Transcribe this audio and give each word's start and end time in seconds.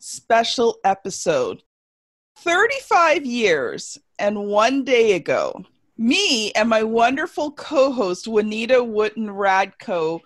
special 0.00 0.78
episode. 0.84 1.62
35 2.38 3.24
years 3.24 3.98
and 4.18 4.46
one 4.46 4.82
day 4.82 5.12
ago, 5.12 5.64
me 5.96 6.50
and 6.52 6.68
my 6.68 6.82
wonderful 6.82 7.52
co 7.52 7.92
host, 7.92 8.26
Juanita 8.26 8.82
Wooten 8.82 9.28
Radko, 9.28 10.20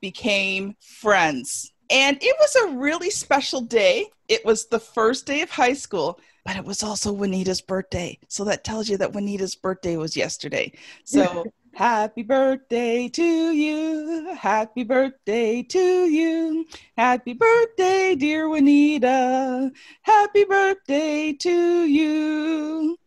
became 0.00 0.74
friends. 0.80 1.72
And 1.88 2.18
it 2.20 2.36
was 2.38 2.56
a 2.56 2.76
really 2.76 3.10
special 3.10 3.60
day. 3.60 4.06
It 4.28 4.44
was 4.44 4.66
the 4.66 4.80
first 4.80 5.26
day 5.26 5.42
of 5.42 5.50
high 5.50 5.72
school, 5.72 6.20
but 6.44 6.56
it 6.56 6.64
was 6.64 6.82
also 6.82 7.12
Juanita's 7.12 7.60
birthday. 7.60 8.18
So 8.28 8.44
that 8.44 8.64
tells 8.64 8.88
you 8.88 8.96
that 8.98 9.12
Juanita's 9.12 9.54
birthday 9.54 9.96
was 9.96 10.16
yesterday. 10.16 10.72
So 11.04 11.44
Happy 11.80 12.22
birthday 12.22 13.08
to 13.08 13.52
you. 13.52 14.34
Happy 14.34 14.84
birthday 14.84 15.62
to 15.62 15.78
you. 15.78 16.66
Happy 16.98 17.32
birthday, 17.32 18.14
dear 18.14 18.50
Juanita. 18.50 19.72
Happy 20.02 20.44
birthday 20.44 21.32
to 21.32 21.86
you. 21.86 22.98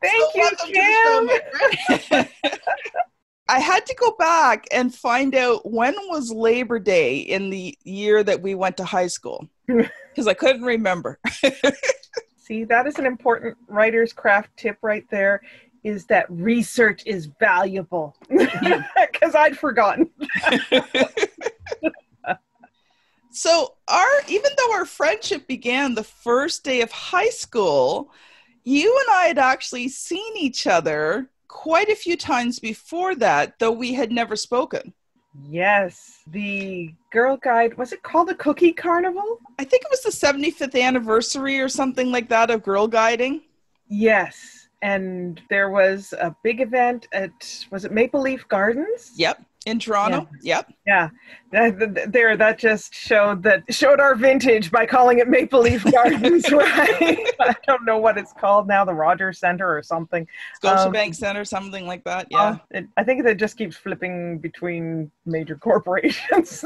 Thank 0.00 0.32
so 0.32 0.66
you, 0.68 1.28
Kim. 1.98 2.28
I 3.48 3.58
had 3.58 3.84
to 3.84 3.96
go 3.96 4.12
back 4.12 4.66
and 4.70 4.94
find 4.94 5.34
out 5.34 5.68
when 5.68 5.96
was 6.06 6.30
Labor 6.30 6.78
Day 6.78 7.16
in 7.16 7.50
the 7.50 7.76
year 7.82 8.22
that 8.22 8.40
we 8.40 8.54
went 8.54 8.76
to 8.76 8.84
high 8.84 9.08
school 9.08 9.48
because 9.66 10.28
I 10.28 10.34
couldn't 10.34 10.62
remember. 10.62 11.18
See, 12.36 12.62
that 12.64 12.86
is 12.86 12.98
an 12.98 13.06
important 13.06 13.56
writer's 13.66 14.12
craft 14.12 14.56
tip 14.56 14.76
right 14.82 15.04
there 15.10 15.40
is 15.84 16.06
that 16.06 16.24
research 16.30 17.02
is 17.06 17.26
valuable 17.38 18.16
because 18.28 19.34
I'd 19.34 19.56
forgotten. 19.56 20.10
so 23.30 23.74
our 23.86 24.08
even 24.26 24.50
though 24.56 24.72
our 24.72 24.86
friendship 24.86 25.46
began 25.46 25.94
the 25.94 26.02
first 26.02 26.64
day 26.64 26.80
of 26.80 26.90
high 26.90 27.28
school, 27.28 28.10
you 28.64 28.98
and 28.98 29.14
I 29.14 29.26
had 29.26 29.38
actually 29.38 29.88
seen 29.88 30.36
each 30.36 30.66
other 30.66 31.30
quite 31.48 31.90
a 31.90 31.96
few 31.96 32.16
times 32.16 32.58
before 32.58 33.14
that, 33.16 33.58
though 33.58 33.70
we 33.70 33.92
had 33.92 34.10
never 34.10 34.34
spoken. 34.34 34.94
Yes, 35.48 36.20
the 36.28 36.94
Girl 37.10 37.36
Guide, 37.36 37.76
was 37.76 37.92
it 37.92 38.04
called 38.04 38.28
the 38.28 38.36
Cookie 38.36 38.72
Carnival? 38.72 39.40
I 39.58 39.64
think 39.64 39.82
it 39.82 39.90
was 39.90 40.02
the 40.02 40.10
75th 40.10 40.80
anniversary 40.80 41.58
or 41.58 41.68
something 41.68 42.12
like 42.12 42.28
that 42.28 42.50
of 42.50 42.62
Girl 42.62 42.86
Guiding. 42.86 43.42
Yes 43.88 44.63
and 44.84 45.40
there 45.48 45.70
was 45.70 46.12
a 46.20 46.36
big 46.42 46.60
event 46.60 47.08
at 47.12 47.64
was 47.70 47.86
it 47.86 47.90
Maple 47.90 48.20
Leaf 48.20 48.46
Gardens? 48.48 49.12
Yep, 49.16 49.42
in 49.64 49.78
Toronto. 49.78 50.28
Yeah. 50.42 50.56
Yep. 50.56 50.72
Yeah, 50.86 51.08
that, 51.52 52.12
there 52.12 52.36
that 52.36 52.58
just 52.58 52.94
showed 52.94 53.42
that 53.44 53.62
showed 53.72 53.98
our 53.98 54.14
vintage 54.14 54.70
by 54.70 54.84
calling 54.84 55.20
it 55.20 55.28
Maple 55.28 55.62
Leaf 55.62 55.82
Gardens, 55.90 56.52
right? 56.52 57.30
I 57.40 57.54
don't 57.66 57.86
know 57.86 57.96
what 57.96 58.18
it's 58.18 58.34
called 58.34 58.68
now, 58.68 58.84
the 58.84 58.92
Rogers 58.92 59.38
Center 59.38 59.74
or 59.74 59.82
something. 59.82 60.28
Scotiabank 60.62 61.06
um, 61.06 61.12
Center, 61.14 61.44
something 61.46 61.86
like 61.86 62.04
that. 62.04 62.26
Yeah. 62.30 62.42
Uh, 62.42 62.58
it, 62.72 62.86
I 62.98 63.04
think 63.04 63.24
it 63.24 63.38
just 63.38 63.56
keeps 63.56 63.76
flipping 63.76 64.38
between 64.38 65.10
major 65.24 65.56
corporations. 65.68 66.62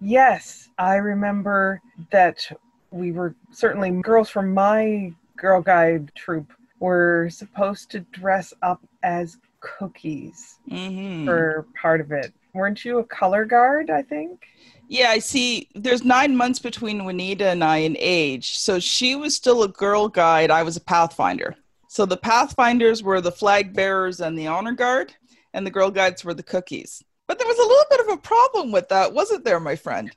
yes, 0.00 0.68
I 0.78 0.94
remember 0.96 1.80
that 2.12 2.48
we 2.92 3.10
were 3.10 3.34
certainly 3.50 3.90
girls 3.90 4.30
from 4.30 4.54
my 4.54 5.12
Girl 5.36 5.60
Guide 5.62 6.12
troop 6.14 6.52
were 6.80 7.28
supposed 7.30 7.90
to 7.92 8.00
dress 8.00 8.52
up 8.62 8.80
as 9.02 9.36
cookies 9.60 10.58
mm-hmm. 10.68 11.24
for 11.24 11.66
part 11.80 12.00
of 12.00 12.10
it. 12.10 12.32
Weren't 12.52 12.84
you 12.84 12.98
a 12.98 13.04
color 13.04 13.44
guard, 13.44 13.90
I 13.90 14.02
think? 14.02 14.46
Yeah, 14.88 15.10
I 15.10 15.20
see. 15.20 15.68
There's 15.74 16.04
nine 16.04 16.36
months 16.36 16.58
between 16.58 17.04
Juanita 17.04 17.48
and 17.48 17.62
I 17.62 17.76
in 17.76 17.96
age. 17.98 18.58
So 18.58 18.80
she 18.80 19.14
was 19.14 19.36
still 19.36 19.62
a 19.62 19.68
girl 19.68 20.08
guide. 20.08 20.50
I 20.50 20.64
was 20.64 20.76
a 20.76 20.80
pathfinder. 20.80 21.54
So 21.88 22.06
the 22.06 22.16
pathfinders 22.16 23.02
were 23.02 23.20
the 23.20 23.30
flag 23.30 23.72
bearers 23.72 24.20
and 24.20 24.36
the 24.36 24.48
honor 24.48 24.72
guard, 24.72 25.14
and 25.54 25.66
the 25.66 25.70
girl 25.70 25.90
guides 25.90 26.24
were 26.24 26.34
the 26.34 26.42
cookies. 26.42 27.04
But 27.28 27.38
there 27.38 27.46
was 27.46 27.58
a 27.58 27.62
little 27.62 27.84
bit 27.90 28.00
of 28.00 28.08
a 28.18 28.20
problem 28.20 28.72
with 28.72 28.88
that, 28.88 29.12
wasn't 29.12 29.44
there, 29.44 29.60
my 29.60 29.76
friend? 29.76 30.10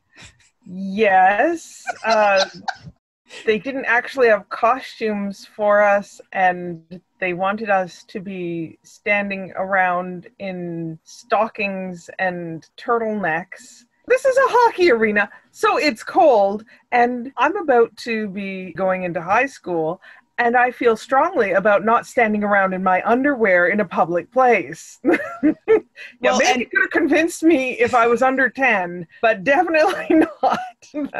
Yes. 0.66 1.84
Uh, 2.03 2.45
they 3.46 3.60
didn't 3.60 3.86
actually 3.86 4.28
have 4.28 4.50
costumes 4.50 5.46
for 5.46 5.82
us 5.82 6.22
and 6.32 7.02
they 7.20 7.34
wanted 7.34 7.70
us 7.70 8.04
to 8.06 8.20
be 8.20 8.78
standing 8.84 9.52
around 9.56 10.28
in 10.40 11.00
stockings 11.04 12.10
and 12.20 12.68
turtlenecks. 12.78 13.86
This 14.08 14.26
is 14.26 14.38
a 14.38 14.50
hockey 14.50 14.92
arena 14.92 15.30
so 15.52 15.78
it's 15.78 16.04
cold 16.04 16.66
and 16.92 17.32
i'm 17.38 17.56
about 17.56 17.96
to 17.96 18.28
be 18.30 18.74
going 18.74 19.04
into 19.04 19.22
high 19.22 19.46
school 19.46 20.02
and 20.38 20.58
I 20.58 20.72
feel 20.72 20.98
strongly 20.98 21.52
about 21.52 21.86
not 21.86 22.08
standing 22.08 22.44
around 22.44 22.74
in 22.74 22.84
my 22.84 23.08
underwear 23.08 23.68
in 23.68 23.80
a 23.80 23.86
public 23.86 24.32
place. 24.32 25.00
yeah, 25.04 25.18
well, 26.22 26.40
maybe 26.40 26.52
and, 26.52 26.62
you 26.62 26.68
could 26.68 26.82
have 26.82 26.90
convinced 26.90 27.44
me 27.44 27.74
if 27.74 27.94
I 27.94 28.08
was 28.08 28.22
under 28.22 28.50
10, 28.50 29.08
but 29.22 29.44
definitely 29.44 30.08
not. 30.42 30.60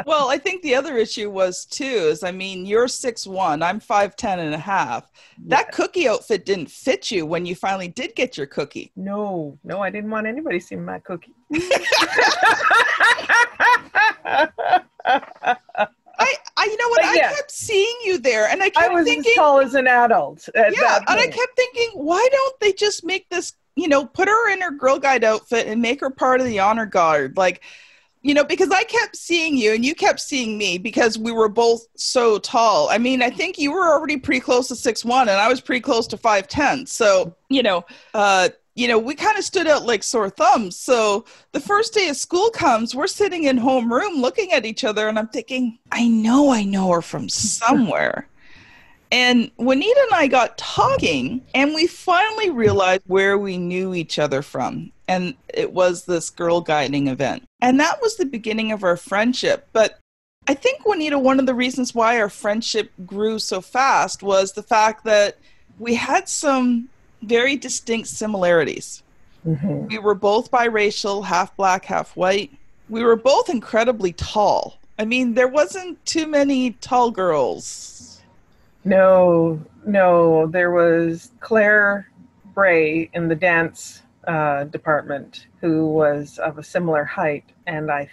well, 0.06 0.30
I 0.30 0.38
think 0.38 0.62
the 0.62 0.74
other 0.74 0.96
issue 0.96 1.30
was 1.30 1.64
too 1.64 1.84
is 1.84 2.24
I 2.24 2.32
mean, 2.32 2.66
you're 2.66 2.88
six 2.88 3.26
one, 3.26 3.62
I'm 3.62 3.80
5'10 3.80 4.38
and 4.38 4.54
a 4.54 4.58
half. 4.58 5.10
That 5.46 5.72
cookie 5.72 6.08
outfit 6.08 6.44
didn't 6.44 6.70
fit 6.70 7.10
you 7.10 7.26
when 7.26 7.46
you 7.46 7.54
finally 7.54 7.88
did 7.88 8.16
get 8.16 8.36
your 8.36 8.46
cookie. 8.46 8.92
No, 8.96 9.58
no, 9.62 9.80
I 9.80 9.90
didn't 9.90 10.10
want 10.10 10.26
anybody 10.26 10.60
seeing 10.60 10.84
my 10.84 10.98
cookie. 10.98 11.34
I, 16.64 16.70
you 16.70 16.76
know 16.76 16.88
what? 16.88 17.04
I 17.04 17.18
kept 17.18 17.50
seeing 17.50 17.96
you 18.04 18.18
there, 18.18 18.48
and 18.48 18.62
I 18.62 18.70
kept 18.70 18.90
I 18.90 18.94
was 18.94 19.04
thinking, 19.04 19.30
as 19.30 19.36
tall 19.36 19.60
as 19.60 19.74
an 19.74 19.86
adult. 19.86 20.48
yeah, 20.54 20.98
and 21.06 21.20
I 21.20 21.26
kept 21.26 21.56
thinking, 21.56 21.90
why 21.94 22.26
don't 22.30 22.60
they 22.60 22.72
just 22.72 23.04
make 23.04 23.28
this? 23.28 23.52
You 23.76 23.88
know, 23.88 24.06
put 24.06 24.28
her 24.28 24.50
in 24.50 24.60
her 24.60 24.70
Girl 24.70 24.98
Guide 24.98 25.24
outfit 25.24 25.66
and 25.66 25.82
make 25.82 26.00
her 26.00 26.10
part 26.10 26.40
of 26.40 26.46
the 26.46 26.60
honor 26.60 26.86
guard, 26.86 27.36
like. 27.36 27.62
You 28.26 28.32
know, 28.32 28.42
because 28.42 28.70
I 28.70 28.84
kept 28.84 29.16
seeing 29.16 29.54
you 29.54 29.74
and 29.74 29.84
you 29.84 29.94
kept 29.94 30.18
seeing 30.18 30.56
me 30.56 30.78
because 30.78 31.18
we 31.18 31.30
were 31.30 31.50
both 31.50 31.86
so 31.94 32.38
tall. 32.38 32.88
I 32.88 32.96
mean, 32.96 33.20
I 33.20 33.28
think 33.28 33.58
you 33.58 33.70
were 33.70 33.86
already 33.86 34.16
pretty 34.16 34.40
close 34.40 34.68
to 34.68 34.76
six 34.76 35.04
one, 35.04 35.28
and 35.28 35.38
I 35.38 35.46
was 35.46 35.60
pretty 35.60 35.82
close 35.82 36.06
to 36.06 36.16
five 36.16 36.48
ten. 36.48 36.86
So, 36.86 37.36
you 37.50 37.62
know, 37.62 37.84
uh, 38.14 38.48
you 38.76 38.88
know, 38.88 38.98
we 38.98 39.14
kind 39.14 39.38
of 39.38 39.44
stood 39.44 39.66
out 39.66 39.84
like 39.86 40.02
sore 40.02 40.30
thumbs. 40.30 40.76
So 40.76 41.24
the 41.52 41.60
first 41.60 41.94
day 41.94 42.08
of 42.08 42.16
school 42.16 42.50
comes, 42.50 42.94
we're 42.94 43.06
sitting 43.06 43.44
in 43.44 43.58
homeroom 43.58 44.20
looking 44.20 44.52
at 44.52 44.66
each 44.66 44.82
other, 44.82 45.08
and 45.08 45.18
I'm 45.18 45.28
thinking, 45.28 45.78
I 45.92 46.08
know 46.08 46.50
I 46.50 46.64
know 46.64 46.90
her 46.90 47.02
from 47.02 47.28
somewhere. 47.28 48.26
and 49.12 49.50
Juanita 49.58 50.06
and 50.10 50.20
I 50.20 50.26
got 50.26 50.58
talking, 50.58 51.40
and 51.54 51.72
we 51.72 51.86
finally 51.86 52.50
realized 52.50 53.04
where 53.06 53.38
we 53.38 53.58
knew 53.58 53.94
each 53.94 54.18
other 54.18 54.42
from. 54.42 54.90
And 55.06 55.34
it 55.52 55.72
was 55.72 56.04
this 56.04 56.30
girl 56.30 56.60
guiding 56.60 57.06
event. 57.06 57.44
And 57.60 57.78
that 57.78 58.02
was 58.02 58.16
the 58.16 58.26
beginning 58.26 58.72
of 58.72 58.82
our 58.82 58.96
friendship. 58.96 59.68
But 59.72 60.00
I 60.48 60.54
think, 60.54 60.84
Juanita, 60.84 61.18
one 61.18 61.38
of 61.38 61.46
the 61.46 61.54
reasons 61.54 61.94
why 61.94 62.20
our 62.20 62.28
friendship 62.28 62.90
grew 63.06 63.38
so 63.38 63.60
fast 63.60 64.22
was 64.22 64.52
the 64.52 64.62
fact 64.64 65.04
that 65.04 65.38
we 65.78 65.94
had 65.94 66.28
some 66.28 66.88
very 67.24 67.56
distinct 67.56 68.08
similarities. 68.08 69.02
Mm-hmm. 69.46 69.86
We 69.88 69.98
were 69.98 70.14
both 70.14 70.50
biracial, 70.50 71.24
half 71.24 71.56
black, 71.56 71.84
half 71.84 72.16
white. 72.16 72.50
We 72.88 73.02
were 73.02 73.16
both 73.16 73.48
incredibly 73.48 74.12
tall. 74.12 74.78
I 74.98 75.04
mean, 75.04 75.34
there 75.34 75.48
wasn't 75.48 76.04
too 76.06 76.26
many 76.26 76.72
tall 76.72 77.10
girls. 77.10 78.22
No, 78.84 79.60
no, 79.86 80.46
there 80.46 80.70
was 80.70 81.30
Claire 81.40 82.10
Bray 82.54 83.10
in 83.14 83.28
the 83.28 83.34
dance 83.34 84.02
uh, 84.26 84.64
department 84.64 85.46
who 85.60 85.88
was 85.88 86.38
of 86.38 86.58
a 86.58 86.62
similar 86.62 87.04
height, 87.04 87.44
and 87.66 87.90
I 87.90 88.08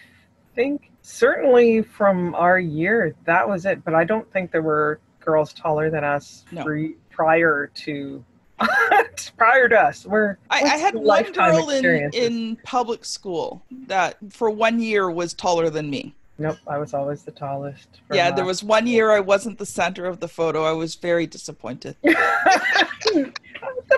think 0.56 0.90
certainly 1.02 1.82
from 1.82 2.34
our 2.36 2.60
year 2.60 3.16
that 3.26 3.48
was 3.48 3.66
it. 3.66 3.84
But 3.84 3.96
I 3.96 4.04
don't 4.04 4.30
think 4.32 4.52
there 4.52 4.62
were 4.62 5.00
girls 5.20 5.54
taller 5.54 5.90
than 5.90 6.04
us 6.04 6.46
No. 6.52 6.64
pre- 6.64 6.96
prior 7.10 7.70
to 7.76 8.24
prior 9.38 9.68
to 9.70 9.80
us. 9.80 10.06
We're 10.06 10.38
I, 10.50 10.62
I 10.62 10.78
had 10.78 10.96
one 10.96 11.32
girl 11.32 11.70
in, 11.70 12.10
in 12.14 12.56
public 12.64 13.06
school 13.06 13.64
that 13.88 14.18
for 14.30 14.50
one 14.50 14.80
year 14.80 15.10
was 15.10 15.34
taller 15.34 15.70
than 15.70 15.90
me. 15.90 16.16
Nope, 16.38 16.58
I 16.66 16.80
was 16.80 16.96
always 16.96 17.22
the 17.22 17.32
tallest. 17.32 18.02
yeah, 18.12 18.30
my- 18.30 18.36
there 18.36 18.46
was 18.46 18.64
one 18.64 18.88
year 18.88 19.12
I 19.12 19.20
wasn't 19.20 19.60
the 19.60 19.66
center 19.66 20.06
of 20.06 20.20
the 20.20 20.28
photo. 20.28 20.64
I 20.64 20.72
was 20.72 20.96
very 20.96 21.28
disappointed. 21.28 21.96
the 22.04 23.32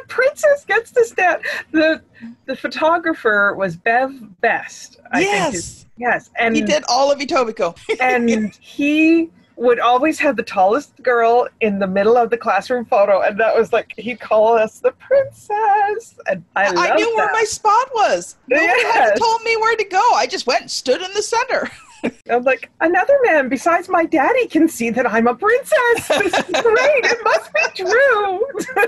princess 0.07 0.65
gets 0.65 0.91
to 0.91 1.05
stand. 1.05 1.41
The 1.71 2.01
the 2.45 2.55
photographer 2.55 3.55
was 3.57 3.77
Bev 3.77 4.11
Best. 4.41 4.99
I 5.11 5.19
think 5.23 5.31
yes, 5.31 5.85
yes, 5.97 6.29
and 6.37 6.55
he 6.55 6.61
did 6.61 6.83
all 6.89 7.11
of 7.11 7.19
Etobicoke. 7.19 7.77
and 8.01 8.53
he 8.59 9.29
would 9.55 9.79
always 9.79 10.17
have 10.19 10.35
the 10.35 10.43
tallest 10.43 11.01
girl 11.03 11.47
in 11.61 11.77
the 11.79 11.87
middle 11.87 12.17
of 12.17 12.29
the 12.29 12.37
classroom 12.37 12.85
photo, 12.85 13.21
and 13.21 13.39
that 13.39 13.55
was 13.55 13.71
like 13.71 13.93
he'd 13.97 14.19
call 14.19 14.53
us 14.57 14.79
the 14.79 14.91
princess, 14.93 16.17
and 16.27 16.43
I, 16.55 16.65
I 16.75 16.95
knew 16.95 17.15
where 17.15 17.31
my 17.31 17.43
spot 17.43 17.89
was. 17.93 18.35
Nobody 18.47 18.67
had 18.83 19.09
Yes. 19.09 19.19
told 19.19 19.41
me 19.43 19.55
where 19.57 19.75
to 19.75 19.83
go. 19.85 20.01
I 20.15 20.25
just 20.27 20.47
went 20.47 20.61
and 20.61 20.71
stood 20.71 21.01
in 21.01 21.13
the 21.13 21.21
center. 21.21 21.69
I'm 22.29 22.43
like 22.43 22.69
another 22.81 23.17
man 23.23 23.47
besides 23.47 23.87
my 23.87 24.05
daddy 24.05 24.47
can 24.47 24.67
see 24.67 24.89
that 24.89 25.09
I'm 25.09 25.27
a 25.27 25.35
princess. 25.35 26.07
This 26.09 26.33
is 26.33 26.43
great. 26.61 27.05
It 27.05 27.23
must 27.23 27.53
be 27.53 27.83
true. 27.85 28.45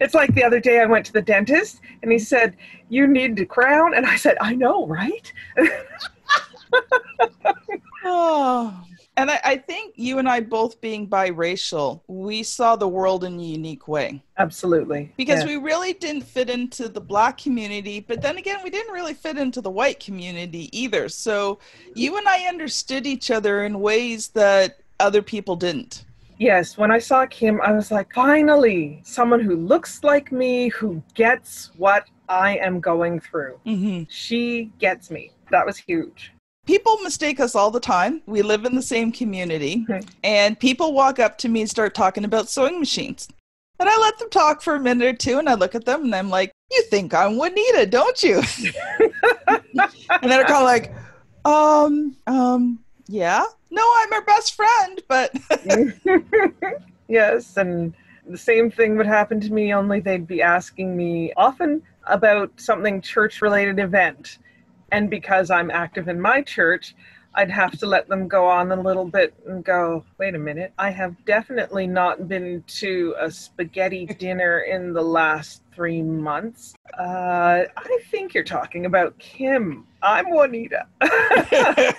it's 0.00 0.14
like 0.14 0.32
the 0.34 0.44
other 0.44 0.60
day 0.60 0.80
I 0.80 0.84
went 0.86 1.04
to 1.06 1.12
the 1.12 1.22
dentist 1.22 1.80
and 2.02 2.12
he 2.12 2.18
said, 2.20 2.56
"You 2.88 3.06
need 3.08 3.38
a 3.40 3.46
crown," 3.46 3.94
and 3.94 4.06
I 4.06 4.14
said, 4.16 4.36
"I 4.40 4.54
know, 4.54 4.86
right?" 4.86 5.32
Oh. 8.04 8.84
And 9.18 9.32
I, 9.32 9.40
I 9.42 9.56
think 9.56 9.94
you 9.96 10.20
and 10.20 10.28
I 10.28 10.38
both 10.38 10.80
being 10.80 11.08
biracial, 11.08 12.02
we 12.06 12.44
saw 12.44 12.76
the 12.76 12.86
world 12.86 13.24
in 13.24 13.36
a 13.40 13.42
unique 13.42 13.88
way. 13.88 14.22
Absolutely. 14.36 15.12
because 15.16 15.40
Yeah. 15.40 15.46
we 15.48 15.56
really 15.56 15.92
didn't 15.92 16.22
fit 16.22 16.48
into 16.48 16.88
the 16.88 17.00
black 17.00 17.36
community 17.36 17.98
but 17.98 18.22
then 18.22 18.36
again 18.38 18.60
we 18.62 18.70
didn't 18.70 18.92
really 18.92 19.14
fit 19.14 19.36
into 19.36 19.60
the 19.60 19.70
white 19.70 19.98
community 19.98 20.68
either 20.70 21.08
so 21.08 21.58
you 21.96 22.16
and 22.16 22.28
i 22.28 22.42
understood 22.46 23.04
each 23.08 23.32
other 23.32 23.64
in 23.64 23.80
ways 23.80 24.28
that 24.28 24.78
other 25.00 25.20
people 25.20 25.56
didn't 25.56 26.04
Yes, 26.38 26.78
when 26.78 26.92
I 26.92 27.00
saw 27.00 27.26
Kim, 27.26 27.60
I 27.62 27.72
was 27.72 27.90
like, 27.90 28.14
finally, 28.14 29.00
someone 29.02 29.40
who 29.40 29.56
looks 29.56 30.04
like 30.04 30.30
me, 30.30 30.68
who 30.68 31.02
gets 31.14 31.72
what 31.76 32.04
I 32.28 32.58
am 32.58 32.78
going 32.78 33.18
through. 33.18 33.58
mm-hmm. 33.66 34.04
She 34.08 34.70
gets 34.78 35.10
me. 35.10 35.32
That 35.50 35.66
was 35.66 35.76
huge. 35.78 36.32
People 36.68 36.98
mistake 36.98 37.40
us 37.40 37.54
all 37.54 37.70
the 37.70 37.80
time. 37.80 38.20
We 38.26 38.42
live 38.42 38.66
in 38.66 38.74
the 38.74 38.82
same 38.82 39.10
community. 39.10 39.86
Mhm. 39.88 40.06
and 40.22 40.60
people 40.60 40.92
walk 40.92 41.18
up 41.18 41.38
to 41.38 41.48
me 41.48 41.62
and 41.62 41.70
start 41.70 41.94
talking 41.94 42.24
about 42.26 42.50
sewing 42.50 42.78
machines. 42.78 43.26
And 43.80 43.88
i 43.88 43.96
let 43.96 44.18
them 44.18 44.28
talk 44.28 44.60
for 44.60 44.74
a 44.74 44.80
minute 44.80 45.06
or 45.06 45.14
two 45.14 45.38
and 45.38 45.48
i 45.48 45.54
look 45.54 45.74
at 45.74 45.84
them 45.86 46.02
and 46.02 46.14
i'm 46.14 46.28
like 46.28 46.52
you 46.70 46.82
think 46.90 47.14
i'm 47.14 47.36
juanita 47.38 47.86
don't 47.86 48.22
you? 48.22 48.42
And 50.20 50.30
they're 50.30 50.44
kind 50.44 50.62
of 50.64 50.70
like 50.74 50.92
um 51.44 52.14
um 52.26 52.80
yeah. 53.06 53.44
No 53.70 53.84
i'm 53.98 54.12
her 54.12 54.24
best 54.24 54.54
friend 54.54 55.00
but 55.08 55.28
yes, 57.08 57.56
and 57.56 57.94
the 58.28 58.36
same 58.36 58.70
thing 58.70 58.96
would 58.98 59.06
happen 59.06 59.40
to 59.40 59.50
me, 59.52 59.72
only 59.72 60.00
they'd 60.00 60.26
be 60.26 60.42
asking 60.42 60.94
me 60.96 61.32
often 61.36 61.80
about 62.06 62.50
something 62.56 63.00
church 63.00 63.40
related 63.40 63.78
event. 63.78 64.38
And 64.92 65.10
because 65.10 65.50
I'm 65.50 65.70
active 65.70 66.08
in 66.08 66.20
my 66.20 66.42
church, 66.42 66.94
I'd 67.34 67.50
have 67.50 67.78
to 67.78 67.86
let 67.86 68.08
them 68.08 68.26
go 68.26 68.46
on 68.46 68.72
a 68.72 68.80
little 68.80 69.04
bit 69.04 69.32
and 69.46 69.64
go, 69.64 70.04
wait 70.18 70.34
a 70.34 70.38
minute, 70.38 70.72
I 70.78 70.90
have 70.90 71.14
definitely 71.24 71.86
not 71.86 72.26
been 72.26 72.64
to 72.78 73.14
a 73.20 73.30
spaghetti 73.30 74.06
dinner 74.18 74.60
in 74.60 74.92
the 74.92 75.02
last 75.02 75.62
three 75.74 76.02
months. 76.02 76.74
Uh, 76.98 77.64
I 77.76 77.98
think 78.10 78.34
you're 78.34 78.42
talking 78.44 78.86
about 78.86 79.16
Kim. 79.18 79.86
I'm 80.02 80.30
Juanita. 80.30 80.86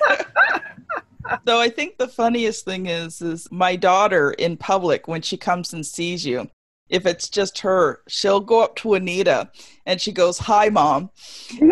so 1.46 1.60
i 1.60 1.70
think 1.70 1.98
the 1.98 2.08
funniest 2.08 2.66
thing 2.66 2.88
is 2.88 3.22
is 3.22 3.48
my 3.52 3.76
daughter 3.76 4.32
in 4.32 4.58
public 4.58 5.08
when 5.08 5.22
she 5.22 5.38
comes 5.38 5.74
and 5.74 5.86
sees 5.86 6.26
you 6.26 6.50
if 6.90 7.06
it's 7.06 7.30
just 7.30 7.60
her 7.60 8.02
she'll 8.08 8.40
go 8.40 8.64
up 8.64 8.76
to 8.76 8.96
anita 8.96 9.50
and 9.86 10.02
she 10.02 10.12
goes 10.12 10.40
hi 10.40 10.70
mom 10.70 11.10
and 11.62 11.72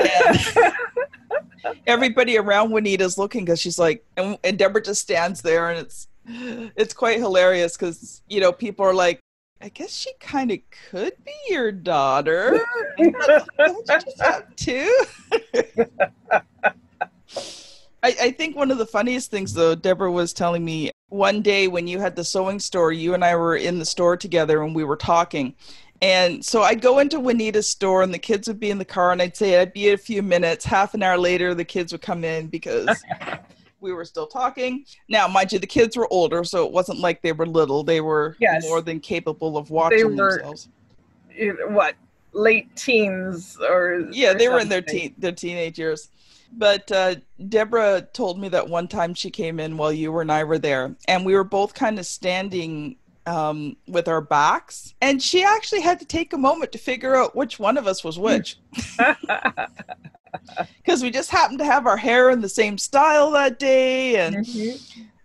everybody 1.85 2.37
around 2.37 2.71
juanita's 2.71 3.17
looking 3.17 3.45
because 3.45 3.59
she's 3.59 3.79
like 3.79 4.05
and, 4.17 4.37
and 4.43 4.57
deborah 4.57 4.81
just 4.81 5.01
stands 5.01 5.41
there 5.41 5.69
and 5.69 5.79
it's 5.79 6.07
it's 6.27 6.93
quite 6.93 7.19
hilarious 7.19 7.77
because 7.77 8.21
you 8.27 8.39
know 8.39 8.51
people 8.51 8.85
are 8.85 8.93
like 8.93 9.19
i 9.61 9.69
guess 9.69 9.91
she 9.93 10.11
kind 10.19 10.51
of 10.51 10.59
could 10.89 11.13
be 11.25 11.33
your 11.49 11.71
daughter. 11.71 12.59
Don't 12.97 13.47
you 13.57 13.83
just 13.87 14.21
have 14.21 14.55
two? 14.55 15.03
I, 18.03 18.15
I 18.21 18.31
think 18.31 18.55
one 18.55 18.69
of 18.71 18.77
the 18.77 18.85
funniest 18.85 19.31
things 19.31 19.53
though 19.53 19.75
deborah 19.75 20.11
was 20.11 20.33
telling 20.33 20.63
me 20.63 20.91
one 21.09 21.41
day 21.41 21.67
when 21.67 21.87
you 21.87 21.99
had 21.99 22.15
the 22.15 22.23
sewing 22.23 22.59
store 22.59 22.91
you 22.91 23.13
and 23.13 23.23
i 23.23 23.35
were 23.35 23.55
in 23.55 23.79
the 23.79 23.85
store 23.85 24.15
together 24.15 24.61
and 24.61 24.75
we 24.75 24.83
were 24.83 24.95
talking 24.95 25.55
and 26.01 26.43
so 26.45 26.61
i'd 26.63 26.81
go 26.81 26.99
into 26.99 27.19
juanita's 27.19 27.67
store 27.67 28.03
and 28.03 28.13
the 28.13 28.19
kids 28.19 28.47
would 28.47 28.59
be 28.59 28.69
in 28.69 28.77
the 28.77 28.85
car 28.85 29.11
and 29.11 29.21
i'd 29.21 29.35
say 29.35 29.59
i'd 29.59 29.73
be 29.73 29.89
a 29.89 29.97
few 29.97 30.21
minutes. 30.21 30.63
Half 30.65 30.93
an 30.93 31.01
hour 31.03 31.17
later 31.17 31.53
the 31.55 31.65
kids 31.65 31.91
would 31.91 32.01
come 32.01 32.23
in 32.23 32.47
because 32.47 32.87
we 33.81 33.93
were 33.93 34.05
still 34.05 34.27
talking. 34.27 34.85
Now 35.09 35.27
mind 35.27 35.51
you 35.53 35.59
the 35.59 35.67
kids 35.67 35.95
were 35.97 36.07
older 36.11 36.43
so 36.43 36.65
it 36.65 36.71
wasn't 36.71 36.99
like 36.99 37.21
they 37.21 37.31
were 37.31 37.45
little. 37.47 37.83
They 37.83 38.01
were 38.01 38.35
Yes. 38.39 38.63
more 38.63 38.81
than 38.81 38.99
capable 38.99 39.57
of 39.57 39.69
watching 39.69 39.97
they 39.97 40.03
were- 40.05 40.31
themselves. 40.37 40.69
what, 41.69 41.95
late 42.33 42.75
teens 42.75 43.57
or. 43.67 44.07
yeah 44.11 44.31
or 44.31 44.33
they 44.35 44.49
were 44.49 44.59
in 44.59 44.69
their 44.69 44.81
teen 44.81 45.15
their 45.17 45.31
teenage 45.31 45.79
years. 45.79 46.09
But 46.53 46.91
uh, 46.91 47.15
deborah 47.49 48.01
told 48.13 48.39
me 48.39 48.49
that 48.49 48.67
one 48.69 48.87
time 48.87 49.13
she 49.13 49.29
came 49.31 49.59
in 49.59 49.77
while 49.77 49.91
you 49.91 50.17
and 50.19 50.31
i 50.31 50.43
were 50.43 50.57
there 50.59 50.95
and 51.07 51.25
we 51.25 51.33
were 51.35 51.43
both 51.43 51.73
kind 51.73 51.99
of 51.99 52.05
standing 52.05 52.95
um, 53.27 53.75
with 53.87 54.07
our 54.07 54.21
backs 54.21 54.93
and 55.01 55.21
she 55.21 55.43
actually 55.43 55.81
had 55.81 55.99
to 55.99 56.05
take 56.05 56.33
a 56.33 56.37
moment 56.37 56.71
to 56.71 56.77
figure 56.77 57.15
out 57.15 57.35
which 57.35 57.59
one 57.59 57.77
of 57.77 57.85
us 57.85 58.03
was 58.03 58.17
which 58.17 58.57
because 60.77 61.03
we 61.03 61.09
just 61.11 61.29
happened 61.29 61.59
to 61.59 61.65
have 61.65 61.85
our 61.87 61.97
hair 61.97 62.29
in 62.29 62.41
the 62.41 62.49
same 62.49 62.77
style 62.77 63.31
that 63.31 63.59
day 63.59 64.15
and 64.15 64.35
Mhm. 64.45 64.79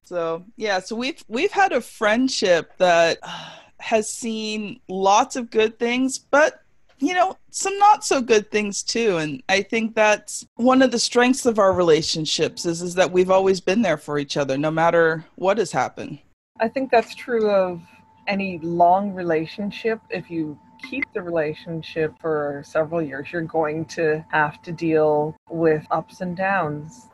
so 0.05 0.45
yeah, 0.57 0.79
so 0.81 0.97
we've 0.97 1.23
we've 1.29 1.53
had 1.53 1.73
a 1.73 1.81
friendship 1.81 2.73
that 2.79 3.19
uh, 3.23 3.51
has 3.79 4.13
seen 4.13 4.81
lots 4.89 5.37
of 5.37 5.51
good 5.51 5.79
things, 5.79 6.19
but 6.19 6.61
you 6.99 7.15
know 7.15 7.37
some 7.51 7.77
not 7.79 8.05
so 8.05 8.21
good 8.21 8.51
things 8.51 8.83
too. 8.83 9.17
And 9.19 9.43
I 9.49 9.63
think 9.63 9.95
that's 9.95 10.47
one 10.57 10.83
of 10.83 10.91
the 10.91 10.99
strengths 10.99 11.47
of 11.47 11.59
our 11.59 11.73
relationships 11.73 12.65
is 12.67 12.83
is 12.83 12.95
that 12.97 13.11
we've 13.13 13.31
always 13.31 13.61
been 13.61 13.83
there 13.83 13.97
for 13.97 14.19
each 14.19 14.37
other, 14.37 14.57
no 14.59 14.71
matter 14.71 15.25
what 15.37 15.59
has 15.59 15.73
happened. 15.73 16.19
I 16.62 16.69
think 16.69 16.92
that's 16.92 17.12
true 17.16 17.50
of 17.50 17.83
any 18.28 18.61
long 18.61 19.14
relationship. 19.14 20.00
If 20.11 20.31
you 20.31 20.57
keep 20.78 21.12
the 21.12 21.21
relationship 21.21 22.14
for 22.21 22.62
several 22.64 23.02
years, 23.02 23.33
you're 23.33 23.42
going 23.42 23.85
to 23.87 24.25
have 24.28 24.62
to 24.62 24.71
deal 24.71 25.35
with 25.50 25.85
ups 25.90 26.21
and 26.21 26.37
downs. 26.37 27.09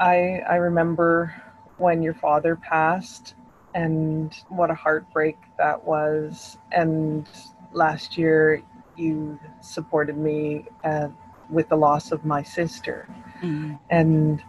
I 0.00 0.42
I 0.50 0.56
remember 0.56 1.32
when 1.78 2.02
your 2.02 2.14
father 2.14 2.56
passed 2.56 3.36
and 3.72 4.34
what 4.48 4.72
a 4.72 4.74
heartbreak 4.74 5.36
that 5.58 5.84
was. 5.84 6.58
And 6.72 7.28
last 7.72 8.18
year 8.18 8.64
you 8.96 9.38
supported 9.60 10.16
me 10.16 10.64
uh, 10.82 11.06
with 11.48 11.68
the 11.68 11.76
loss 11.76 12.10
of 12.10 12.24
my 12.24 12.42
sister 12.42 13.08
and 13.90 14.42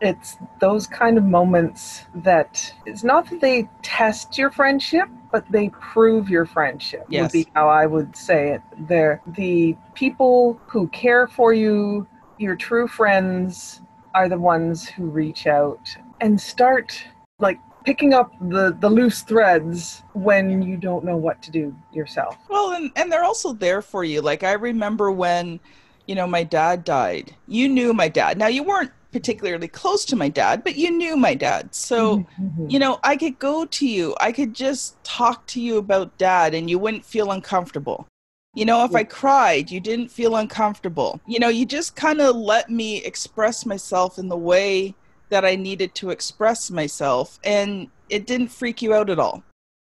it's 0.00 0.36
those 0.60 0.86
kind 0.86 1.18
of 1.18 1.24
moments 1.24 2.04
that 2.14 2.72
it's 2.86 3.04
not 3.04 3.28
that 3.30 3.40
they 3.40 3.68
test 3.82 4.38
your 4.38 4.50
friendship 4.50 5.08
but 5.32 5.44
they 5.50 5.68
prove 5.80 6.28
your 6.28 6.46
friendship 6.46 7.04
Yes. 7.08 7.22
would 7.22 7.32
be 7.32 7.46
how 7.54 7.68
i 7.68 7.86
would 7.86 8.16
say 8.16 8.52
it 8.54 8.62
they're 8.88 9.20
the 9.26 9.76
people 9.94 10.60
who 10.66 10.88
care 10.88 11.26
for 11.26 11.52
you 11.52 12.06
your 12.38 12.56
true 12.56 12.88
friends 12.88 13.82
are 14.14 14.28
the 14.28 14.38
ones 14.38 14.88
who 14.88 15.04
reach 15.06 15.46
out 15.46 15.88
and 16.20 16.40
start 16.40 17.02
like 17.38 17.58
picking 17.84 18.12
up 18.12 18.32
the 18.50 18.76
the 18.80 18.88
loose 18.88 19.22
threads 19.22 20.02
when 20.14 20.62
you 20.62 20.76
don't 20.76 21.04
know 21.04 21.16
what 21.16 21.40
to 21.42 21.50
do 21.50 21.74
yourself 21.92 22.36
Well, 22.48 22.72
and 22.72 22.90
and 22.96 23.10
they're 23.12 23.24
also 23.24 23.52
there 23.52 23.80
for 23.82 24.04
you. 24.04 24.20
Like 24.20 24.42
I 24.42 24.52
remember 24.52 25.10
when, 25.10 25.60
you 26.06 26.14
know, 26.14 26.26
my 26.26 26.42
dad 26.42 26.84
died. 26.84 27.34
You 27.46 27.68
knew 27.68 27.94
my 27.94 28.08
dad. 28.08 28.36
Now 28.36 28.48
you 28.48 28.62
weren't 28.64 28.90
particularly 29.12 29.68
close 29.68 30.04
to 30.06 30.16
my 30.16 30.28
dad, 30.28 30.62
but 30.64 30.76
you 30.76 30.90
knew 30.90 31.16
my 31.16 31.34
dad. 31.34 31.74
So, 31.74 32.18
Mm-hmm. 32.40 32.70
you 32.70 32.78
know, 32.78 32.98
I 33.02 33.16
could 33.16 33.38
go 33.38 33.64
to 33.64 33.86
you. 33.86 34.14
I 34.20 34.32
could 34.32 34.54
just 34.54 35.02
talk 35.04 35.46
to 35.48 35.60
you 35.60 35.78
about 35.78 36.16
dad 36.18 36.54
and 36.54 36.70
you 36.70 36.78
wouldn't 36.78 37.04
feel 37.04 37.30
uncomfortable. 37.32 38.06
You 38.54 38.64
know, 38.64 38.84
if 38.84 38.94
I 38.96 39.04
cried, 39.04 39.70
you 39.70 39.78
didn't 39.78 40.08
feel 40.10 40.34
uncomfortable. 40.36 41.20
You 41.26 41.38
know, 41.38 41.48
you 41.48 41.64
just 41.64 41.94
kind 41.94 42.20
of 42.20 42.34
let 42.34 42.68
me 42.68 42.96
express 43.04 43.64
myself 43.64 44.18
in 44.18 44.28
the 44.28 44.36
way 44.36 44.94
that 45.28 45.44
I 45.44 45.54
needed 45.54 45.94
to 45.96 46.10
express 46.10 46.70
myself 46.70 47.38
and 47.44 47.88
it 48.08 48.26
didn't 48.26 48.48
freak 48.48 48.82
you 48.82 48.92
out 48.92 49.08
at 49.08 49.20
all. 49.20 49.44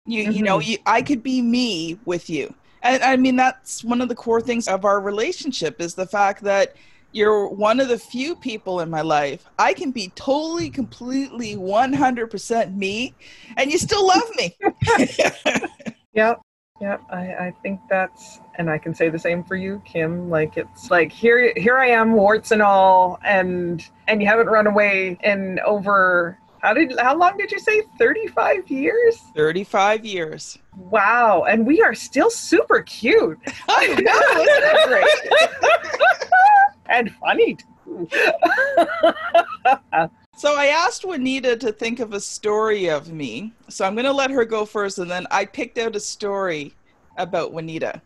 You 0.07 0.31
you 0.33 0.43
know, 0.43 0.59
you 0.59 0.79
I 0.87 1.03
could 1.03 1.23
be 1.23 1.43
me 1.43 1.99
with 2.05 2.29
you. 2.29 2.53
And 2.83 3.03
I 3.05 3.17
mean 3.17 3.37
that's 3.37 3.85
one 3.85 4.01
of 4.01 4.09
the 4.09 4.17
core 4.17 4.41
things 4.41 4.67
of 4.67 4.85
our 4.85 5.01
relationship 5.01 5.81
is 5.81 5.95
the 5.95 6.07
fact 6.07 6.43
that 6.43 6.75
you're 7.13 7.49
one 7.49 7.81
of 7.81 7.89
the 7.89 7.99
few 7.99 8.37
people 8.37 8.81
in 8.81 8.91
my 8.91 9.01
life. 9.01 9.47
I 9.59 9.75
can 9.75 9.91
be 9.91 10.13
totally, 10.15 10.71
completely, 10.71 11.57
100% 11.57 12.75
me, 12.75 13.15
and 13.57 13.71
you 13.71 13.79
still 13.79 14.07
love 14.07 14.31
me. 14.37 14.57
Yep. 16.13 16.41
Yep. 16.81 17.03
I, 17.11 17.19
I 17.19 17.55
think 17.63 17.81
that's 17.89 18.41
and 18.57 18.71
I 18.71 18.79
can 18.79 18.95
say 18.95 19.11
the 19.11 19.19
same 19.19 19.45
for 19.45 19.55
you, 19.55 19.83
Kim. 19.87 20.29
Like 20.29 20.57
it's 20.57 20.91
like 20.91 21.13
here 21.13 21.53
here 21.57 21.79
I 21.79 21.87
am, 21.87 22.15
warts 22.15 22.51
and 22.51 22.63
all, 22.63 23.19
and 23.25 23.87
and 24.09 24.21
you 24.21 24.27
haven't 24.27 24.49
run 24.49 24.67
away 24.67 25.19
in 25.23 25.61
over 25.61 26.39
how 26.61 26.75
did 26.75 26.99
how 26.99 27.17
long 27.17 27.37
did 27.37 27.53
you 27.53 27.59
say? 27.59 27.83
Thirty 27.99 28.27
five 28.29 28.69
years? 28.71 29.19
35 29.35 30.05
years. 30.05 30.59
Wow. 30.77 31.45
And 31.49 31.67
we 31.67 31.81
are 31.83 31.95
still 31.95 32.31
super 32.31 32.83
cute. 32.83 33.39
I 33.69 33.87
know, 33.89 34.43
isn't 34.43 34.65
it 34.65 34.89
great? 34.89 36.31
and 36.91 37.15
funny. 37.17 37.57
So 40.41 40.57
I 40.57 40.69
asked 40.69 41.05
Juanita 41.05 41.55
to 41.59 41.71
think 41.71 42.01
of 42.01 42.15
a 42.15 42.21
story 42.21 42.89
of 42.89 43.13
me. 43.13 43.53
So 43.69 43.85
I'm 43.85 43.95
going 43.95 44.07
to 44.07 44.13
let 44.13 44.31
her 44.31 44.47
go 44.47 44.65
first, 44.65 44.99
and 44.99 45.11
then 45.11 45.27
I 45.31 45.45
picked 45.45 45.77
out 45.77 45.95
a 45.95 46.01
story 46.01 46.73
about 47.19 47.53
Juanita. 47.53 48.01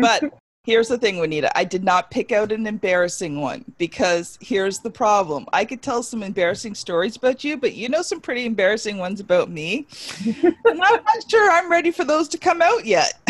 But 0.00 0.22
here's 0.64 0.88
the 0.88 0.98
thing, 0.98 1.18
Juanita 1.18 1.56
I 1.56 1.64
did 1.64 1.84
not 1.84 2.10
pick 2.10 2.32
out 2.32 2.52
an 2.52 2.66
embarrassing 2.66 3.40
one 3.40 3.64
because 3.78 4.38
here's 4.40 4.78
the 4.78 4.90
problem. 4.90 5.46
I 5.52 5.64
could 5.64 5.82
tell 5.82 6.02
some 6.02 6.22
embarrassing 6.22 6.74
stories 6.74 7.16
about 7.16 7.44
you, 7.44 7.56
but 7.56 7.74
you 7.74 7.88
know 7.88 8.02
some 8.02 8.20
pretty 8.20 8.44
embarrassing 8.46 8.98
ones 8.98 9.20
about 9.20 9.50
me. 9.50 9.86
and 10.24 10.56
I'm 10.66 10.76
not 10.76 11.30
sure 11.30 11.50
I'm 11.50 11.70
ready 11.70 11.90
for 11.90 12.04
those 12.04 12.28
to 12.28 12.38
come 12.38 12.62
out 12.62 12.84
yet. 12.84 13.14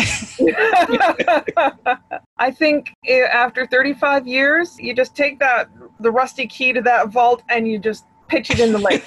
I 2.37 2.51
think 2.51 2.93
after 3.09 3.65
35 3.67 4.27
years, 4.27 4.77
you 4.79 4.93
just 4.93 5.15
take 5.15 5.39
that 5.39 5.69
the 5.99 6.11
rusty 6.11 6.47
key 6.47 6.73
to 6.73 6.81
that 6.81 7.09
vault 7.09 7.43
and 7.49 7.67
you 7.67 7.79
just 7.79 8.05
pitch 8.27 8.49
it 8.51 8.59
in 8.59 8.71
the 8.71 8.79
lake. 8.79 9.03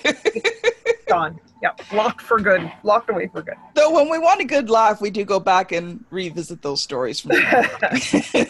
Gone. 1.09 1.41
Yep. 1.63 1.93
Locked 1.93 2.21
for 2.21 2.39
good. 2.39 2.71
Locked 2.83 3.11
away 3.11 3.29
for 3.29 3.43
good. 3.43 3.57
Though 3.75 3.93
when 3.93 4.11
we 4.11 4.19
want 4.19 4.41
a 4.41 4.45
good 4.45 4.69
laugh, 4.69 5.01
we 5.01 5.11
do 5.11 5.25
go 5.25 5.41
back 5.41 5.73
and 5.73 6.05
revisit 6.11 6.63
those 6.63 6.83
stories 6.83 7.21
from 7.21 7.33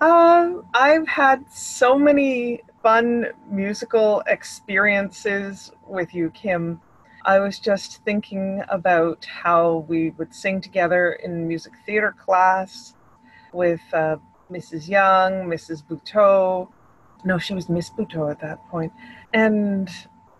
Um, 0.00 0.66
I've 0.74 1.08
had 1.08 1.50
so 1.50 1.98
many 1.98 2.60
fun 2.82 3.28
musical 3.50 4.22
experiences 4.26 5.72
with 5.86 6.14
you, 6.14 6.30
Kim. 6.30 6.80
I 7.24 7.38
was 7.40 7.58
just 7.58 8.04
thinking 8.04 8.62
about 8.68 9.24
how 9.24 9.86
we 9.88 10.10
would 10.10 10.34
sing 10.34 10.60
together 10.60 11.14
in 11.24 11.48
music 11.48 11.72
theater 11.86 12.14
class 12.16 12.94
with 13.52 13.80
uh, 13.94 14.16
Mrs. 14.50 14.86
Young, 14.86 15.48
Mrs. 15.48 15.82
Buteau. 15.82 16.68
No, 17.24 17.38
she 17.38 17.54
was 17.54 17.68
Miss 17.68 17.88
Buteau 17.90 18.30
at 18.30 18.40
that 18.40 18.64
point. 18.68 18.92
And 19.32 19.88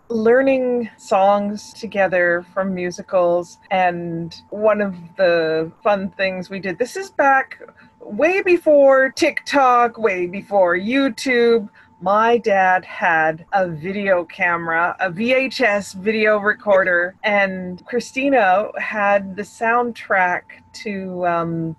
learning 0.09 0.89
songs 0.97 1.73
together 1.73 2.45
from 2.53 2.73
musicals. 2.73 3.57
And 3.71 4.35
one 4.49 4.81
of 4.81 4.95
the 5.17 5.71
fun 5.83 6.09
things 6.11 6.49
we 6.49 6.59
did, 6.59 6.77
this 6.77 6.95
is 6.95 7.09
back 7.09 7.61
way 8.01 8.41
before 8.41 9.09
TikTok, 9.09 9.97
way 9.97 10.27
before 10.27 10.77
YouTube. 10.77 11.69
My 11.99 12.37
dad 12.37 12.85
had 12.85 13.45
a 13.53 13.67
video 13.67 14.23
camera, 14.23 14.95
a 14.99 15.09
VHS 15.09 15.95
video 15.95 16.37
recorder, 16.37 17.15
and 17.23 17.83
Christina 17.85 18.69
had 18.77 19.35
the 19.35 19.41
soundtrack 19.41 20.43
to, 20.83 21.25
um, 21.25 21.75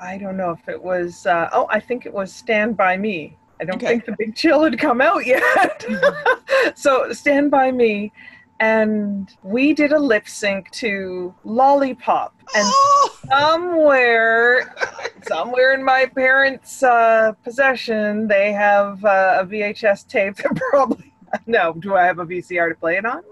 I 0.00 0.18
don't 0.18 0.36
know 0.36 0.50
if 0.50 0.68
it 0.68 0.82
was, 0.82 1.24
uh, 1.24 1.48
oh, 1.52 1.68
I 1.70 1.78
think 1.78 2.04
it 2.04 2.12
was 2.12 2.32
Stand 2.32 2.76
By 2.76 2.96
Me. 2.96 3.36
I 3.60 3.64
don't 3.64 3.76
Okay. 3.76 3.86
think 3.86 4.06
the 4.06 4.16
Big 4.18 4.34
Chill 4.34 4.62
had 4.64 4.78
come 4.78 5.00
out 5.00 5.26
yet. 5.26 5.84
so, 6.74 7.12
Stand 7.12 7.50
By 7.50 7.70
Me. 7.70 8.12
And 8.60 9.30
we 9.42 9.74
did 9.74 9.92
a 9.92 9.98
lip 9.98 10.28
sync 10.28 10.70
to 10.72 11.34
Lollipop. 11.44 12.34
And 12.54 12.64
oh! 12.66 13.18
somewhere 13.30 14.74
somewhere 15.22 15.74
in 15.74 15.82
my 15.82 16.06
parents 16.06 16.82
uh, 16.82 17.32
possession 17.42 18.28
they 18.28 18.52
have 18.52 19.02
uh, 19.04 19.38
a 19.40 19.46
vhs 19.46 20.06
tape 20.06 20.36
that 20.36 20.54
probably 20.70 21.12
no 21.46 21.72
do 21.78 21.94
i 21.94 22.04
have 22.04 22.18
a 22.18 22.26
vcr 22.26 22.68
to 22.68 22.74
play 22.74 22.96
it 22.98 23.06
on 23.06 23.22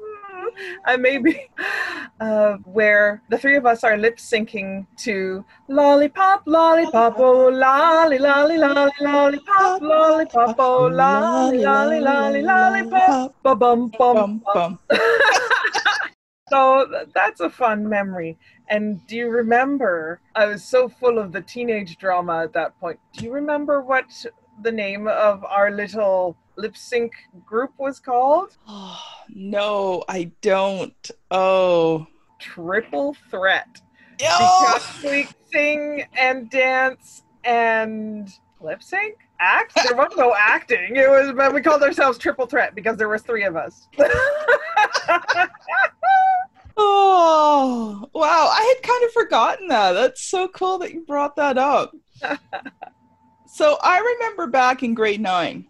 I 0.84 0.96
maybe 0.96 1.48
uh, 2.20 2.56
where 2.64 3.22
the 3.28 3.38
three 3.38 3.56
of 3.56 3.66
us 3.66 3.84
are 3.84 3.96
lip 3.96 4.18
syncing 4.18 4.86
to 4.98 5.44
lollipop, 5.68 6.42
lollipop, 6.46 7.18
oh 7.18 7.48
lolly, 7.48 8.18
lolly, 8.18 8.58
lolly, 8.58 8.92
lollipop, 9.00 9.82
lollipop, 9.82 10.56
oh 10.58 10.86
lolly, 10.86 11.58
lolly, 11.58 12.00
lolly, 12.00 12.42
lollipop, 12.42 13.34
ba 13.42 13.54
bum 13.54 13.88
bum 13.98 14.22
Bum, 14.22 14.42
bum. 14.54 14.78
so 16.48 17.06
that's 17.14 17.40
a 17.40 17.50
fun 17.50 17.88
memory. 17.88 18.38
And 18.68 19.04
do 19.06 19.16
you 19.16 19.28
remember? 19.28 20.20
I 20.34 20.46
was 20.46 20.64
so 20.64 20.88
full 20.88 21.18
of 21.18 21.32
the 21.32 21.40
teenage 21.40 21.98
drama 21.98 22.42
at 22.44 22.52
that 22.54 22.78
point. 22.80 22.98
Do 23.14 23.24
you 23.24 23.32
remember 23.32 23.80
what 23.80 24.04
the 24.62 24.72
name 24.72 25.08
of 25.08 25.44
our 25.44 25.70
little 25.70 26.36
lip 26.56 26.76
sync 26.76 27.12
group 27.44 27.72
was 27.78 27.98
called? 28.00 28.56
Oh, 28.68 29.00
no, 29.28 30.04
I 30.08 30.30
don't. 30.40 31.10
Oh. 31.30 32.06
Triple 32.38 33.16
Threat. 33.30 33.80
Oh. 34.24 34.78
Because 34.78 35.02
we 35.04 35.28
sing 35.52 36.04
and 36.16 36.50
dance 36.50 37.22
and 37.44 38.28
lip 38.60 38.82
sync. 38.82 39.16
Act? 39.40 39.74
There 39.74 39.96
was 39.96 40.12
no 40.16 40.34
acting. 40.38 40.94
It 40.94 41.10
was, 41.10 41.32
but 41.36 41.52
we 41.52 41.62
called 41.62 41.82
ourselves 41.82 42.16
Triple 42.16 42.46
Threat 42.46 42.76
because 42.76 42.96
there 42.96 43.08
was 43.08 43.22
three 43.22 43.42
of 43.42 43.56
us. 43.56 43.88
Oh, 46.76 48.08
wow. 48.14 48.50
I 48.52 48.74
had 48.74 48.88
kind 48.88 49.04
of 49.04 49.12
forgotten 49.12 49.68
that. 49.68 49.92
That's 49.92 50.22
so 50.22 50.48
cool 50.48 50.78
that 50.78 50.92
you 50.92 51.02
brought 51.02 51.36
that 51.36 51.58
up. 51.58 51.94
so 53.46 53.78
I 53.82 53.98
remember 53.98 54.46
back 54.46 54.82
in 54.82 54.94
grade 54.94 55.20
nine. 55.20 55.66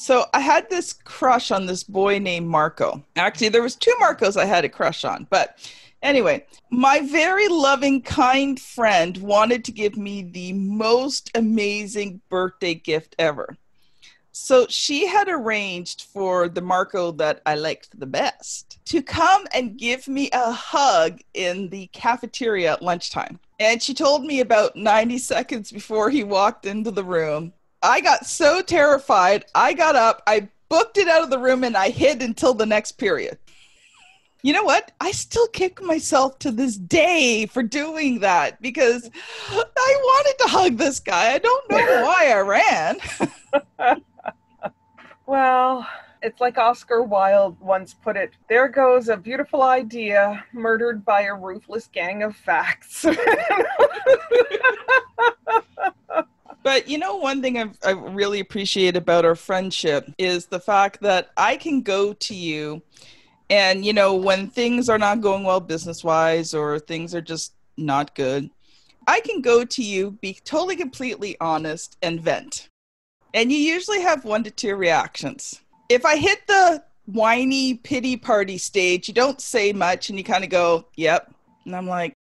So 0.00 0.24
I 0.32 0.40
had 0.40 0.70
this 0.70 0.94
crush 0.94 1.50
on 1.50 1.66
this 1.66 1.84
boy 1.84 2.20
named 2.20 2.48
Marco. 2.48 3.04
Actually, 3.16 3.50
there 3.50 3.62
was 3.62 3.76
two 3.76 3.92
Marcos 3.98 4.34
I 4.34 4.46
had 4.46 4.64
a 4.64 4.68
crush 4.70 5.04
on, 5.04 5.26
but 5.28 5.70
anyway, 6.00 6.46
my 6.70 7.00
very 7.00 7.48
loving, 7.48 8.00
kind 8.00 8.58
friend 8.58 9.18
wanted 9.18 9.62
to 9.66 9.72
give 9.72 9.98
me 9.98 10.22
the 10.22 10.54
most 10.54 11.30
amazing 11.34 12.22
birthday 12.30 12.72
gift 12.72 13.14
ever. 13.18 13.58
So 14.32 14.66
she 14.70 15.06
had 15.06 15.28
arranged 15.28 16.04
for 16.04 16.48
the 16.48 16.62
Marco 16.62 17.12
that 17.12 17.42
I 17.44 17.56
liked 17.56 18.00
the 18.00 18.06
best 18.06 18.78
to 18.86 19.02
come 19.02 19.46
and 19.52 19.76
give 19.76 20.08
me 20.08 20.30
a 20.32 20.50
hug 20.50 21.20
in 21.34 21.68
the 21.68 21.88
cafeteria 21.88 22.72
at 22.72 22.82
lunchtime. 22.82 23.38
And 23.58 23.82
she 23.82 23.92
told 23.92 24.24
me 24.24 24.40
about 24.40 24.76
90 24.76 25.18
seconds 25.18 25.70
before 25.70 26.08
he 26.08 26.24
walked 26.24 26.64
into 26.64 26.90
the 26.90 27.04
room. 27.04 27.52
I 27.82 28.00
got 28.00 28.26
so 28.26 28.60
terrified. 28.60 29.44
I 29.54 29.72
got 29.72 29.96
up, 29.96 30.22
I 30.26 30.48
booked 30.68 30.98
it 30.98 31.08
out 31.08 31.22
of 31.22 31.30
the 31.30 31.38
room, 31.38 31.64
and 31.64 31.76
I 31.76 31.90
hid 31.90 32.22
until 32.22 32.54
the 32.54 32.66
next 32.66 32.92
period. 32.92 33.38
You 34.42 34.54
know 34.54 34.64
what? 34.64 34.92
I 35.00 35.10
still 35.10 35.46
kick 35.48 35.82
myself 35.82 36.38
to 36.40 36.50
this 36.50 36.76
day 36.76 37.46
for 37.46 37.62
doing 37.62 38.20
that 38.20 38.60
because 38.62 39.10
I 39.50 39.96
wanted 40.02 40.34
to 40.38 40.48
hug 40.48 40.76
this 40.78 40.98
guy. 40.98 41.34
I 41.34 41.38
don't 41.38 41.70
know 41.70 41.76
why 42.04 42.32
I 42.34 42.40
ran. 42.40 42.98
Well, 45.26 45.86
it's 46.22 46.40
like 46.40 46.58
Oscar 46.58 47.02
Wilde 47.02 47.60
once 47.60 47.94
put 47.94 48.16
it 48.16 48.32
there 48.48 48.66
goes 48.66 49.08
a 49.08 49.16
beautiful 49.16 49.62
idea 49.62 50.44
murdered 50.52 51.04
by 51.04 51.22
a 51.22 51.34
ruthless 51.34 51.86
gang 51.86 52.24
of 52.24 52.34
facts. 52.34 53.06
But 56.62 56.88
you 56.88 56.98
know, 56.98 57.16
one 57.16 57.40
thing 57.40 57.58
I've, 57.58 57.78
I 57.84 57.92
really 57.92 58.40
appreciate 58.40 58.96
about 58.96 59.24
our 59.24 59.34
friendship 59.34 60.12
is 60.18 60.46
the 60.46 60.60
fact 60.60 61.00
that 61.00 61.30
I 61.36 61.56
can 61.56 61.80
go 61.82 62.12
to 62.12 62.34
you, 62.34 62.82
and 63.48 63.84
you 63.84 63.92
know, 63.92 64.14
when 64.14 64.48
things 64.48 64.88
are 64.88 64.98
not 64.98 65.20
going 65.20 65.44
well 65.44 65.60
business 65.60 66.04
wise 66.04 66.52
or 66.54 66.78
things 66.78 67.14
are 67.14 67.22
just 67.22 67.54
not 67.76 68.14
good, 68.14 68.50
I 69.06 69.20
can 69.20 69.40
go 69.40 69.64
to 69.64 69.82
you, 69.82 70.12
be 70.20 70.38
totally 70.44 70.76
completely 70.76 71.36
honest, 71.40 71.96
and 72.02 72.20
vent. 72.20 72.68
And 73.32 73.50
you 73.50 73.58
usually 73.58 74.02
have 74.02 74.24
one 74.24 74.44
to 74.44 74.50
two 74.50 74.74
reactions. 74.76 75.60
if 75.88 76.06
I 76.06 76.16
hit 76.16 76.46
the 76.46 76.82
whiny 77.06 77.74
pity 77.74 78.16
party 78.16 78.56
stage, 78.58 79.08
you 79.08 79.14
don't 79.14 79.40
say 79.40 79.72
much 79.72 80.08
and 80.08 80.18
you 80.18 80.24
kind 80.24 80.44
of 80.44 80.50
go, 80.50 80.86
yep. 80.96 81.34
And 81.66 81.74
I'm 81.74 81.88
like, 81.88 82.14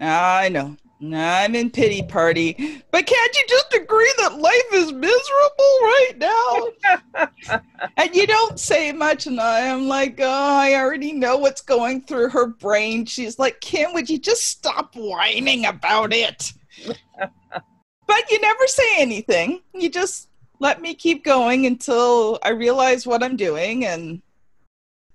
ah, 0.00 0.38
I 0.38 0.48
know. 0.48 0.76
I'm 1.02 1.54
in 1.54 1.70
pity 1.70 2.02
party. 2.02 2.82
But 2.90 3.06
can't 3.06 3.36
you 3.36 3.44
just 3.48 3.74
agree 3.74 4.12
that 4.18 4.38
life 4.38 4.72
is 4.72 4.92
miserable 4.92 5.78
right 5.82 6.12
now? 6.18 7.58
and 7.96 8.14
you 8.14 8.26
don't 8.26 8.60
say 8.60 8.92
much, 8.92 9.26
and 9.26 9.40
I 9.40 9.60
am 9.60 9.88
like, 9.88 10.20
oh, 10.20 10.56
I 10.58 10.74
already 10.74 11.12
know 11.12 11.38
what's 11.38 11.62
going 11.62 12.02
through 12.02 12.28
her 12.30 12.46
brain. 12.46 13.06
She's 13.06 13.38
like, 13.38 13.60
Kim, 13.60 13.94
would 13.94 14.10
you 14.10 14.18
just 14.18 14.42
stop 14.42 14.94
whining 14.94 15.64
about 15.64 16.12
it? 16.12 16.52
but 16.86 18.30
you 18.30 18.40
never 18.40 18.66
say 18.66 18.96
anything. 18.98 19.62
You 19.72 19.88
just 19.88 20.28
let 20.58 20.82
me 20.82 20.94
keep 20.94 21.24
going 21.24 21.64
until 21.64 22.38
I 22.42 22.50
realize 22.50 23.06
what 23.06 23.22
I'm 23.22 23.36
doing. 23.36 23.86
And, 23.86 24.20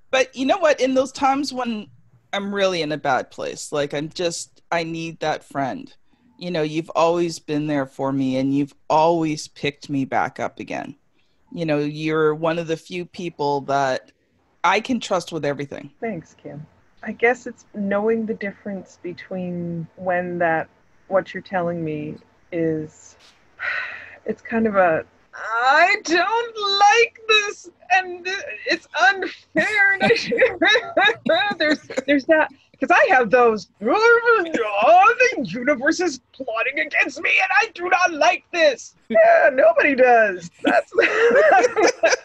but 0.10 0.36
you 0.36 0.48
know 0.48 0.58
what? 0.58 0.82
In 0.82 0.96
those 0.96 1.12
times 1.12 1.54
when 1.54 1.88
I'm 2.34 2.54
really 2.54 2.82
in 2.82 2.92
a 2.92 2.98
bad 2.98 3.30
place, 3.30 3.72
like 3.72 3.94
I'm 3.94 4.10
just 4.10 4.55
I 4.76 4.84
need 4.84 5.22
that 5.22 5.46
friend. 5.46 5.92
You 6.38 6.52
know, 6.52 6.62
you've 6.62 6.92
always 6.96 7.40
been 7.40 7.68
there 7.68 7.86
for 7.86 8.12
me 8.12 8.36
and 8.36 8.54
you've 8.54 8.76
always 8.90 9.48
picked 9.48 9.90
me 9.90 10.04
back 10.04 10.38
up 10.38 10.60
again. 10.60 10.96
You 11.54 11.66
know, 11.66 11.80
you're 11.80 12.36
one 12.36 12.60
of 12.60 12.68
the 12.68 12.76
few 12.76 13.06
people 13.06 13.62
that 13.62 14.12
I 14.66 14.82
can 14.82 15.00
trust 15.00 15.32
with 15.32 15.46
everything. 15.46 15.92
Thanks, 16.02 16.36
Kim. 16.44 16.68
I 17.04 17.14
guess 17.14 17.48
it's 17.48 17.66
knowing 17.74 18.26
the 18.26 18.34
difference 18.34 19.00
between 19.02 19.88
when 19.96 20.40
that 20.40 20.68
what 21.08 21.34
you're 21.34 21.44
telling 21.44 21.82
me 21.84 22.16
is 22.52 23.16
it's 24.26 24.42
kind 24.42 24.68
of 24.68 24.76
a 24.76 25.06
I 25.34 25.98
don't 26.04 26.58
like 26.80 27.20
this 27.28 27.70
and 27.92 28.28
it's 28.66 28.88
unfair 29.10 29.94
and 29.94 30.04
I, 31.32 31.54
there's 31.58 31.80
there's 32.08 32.26
that 32.26 32.50
because 32.80 32.96
I 32.96 33.14
have 33.14 33.30
those, 33.30 33.70
oh, 33.82 35.16
the 35.36 35.46
universe 35.46 36.00
is 36.00 36.20
plotting 36.34 36.80
against 36.80 37.22
me 37.22 37.32
and 37.42 37.52
I 37.62 37.72
do 37.74 37.90
not 37.90 38.14
like 38.14 38.44
this. 38.52 38.96
Yeah, 39.10 39.50
nobody 39.54 39.96
does. 39.96 40.50
That's. 40.64 40.92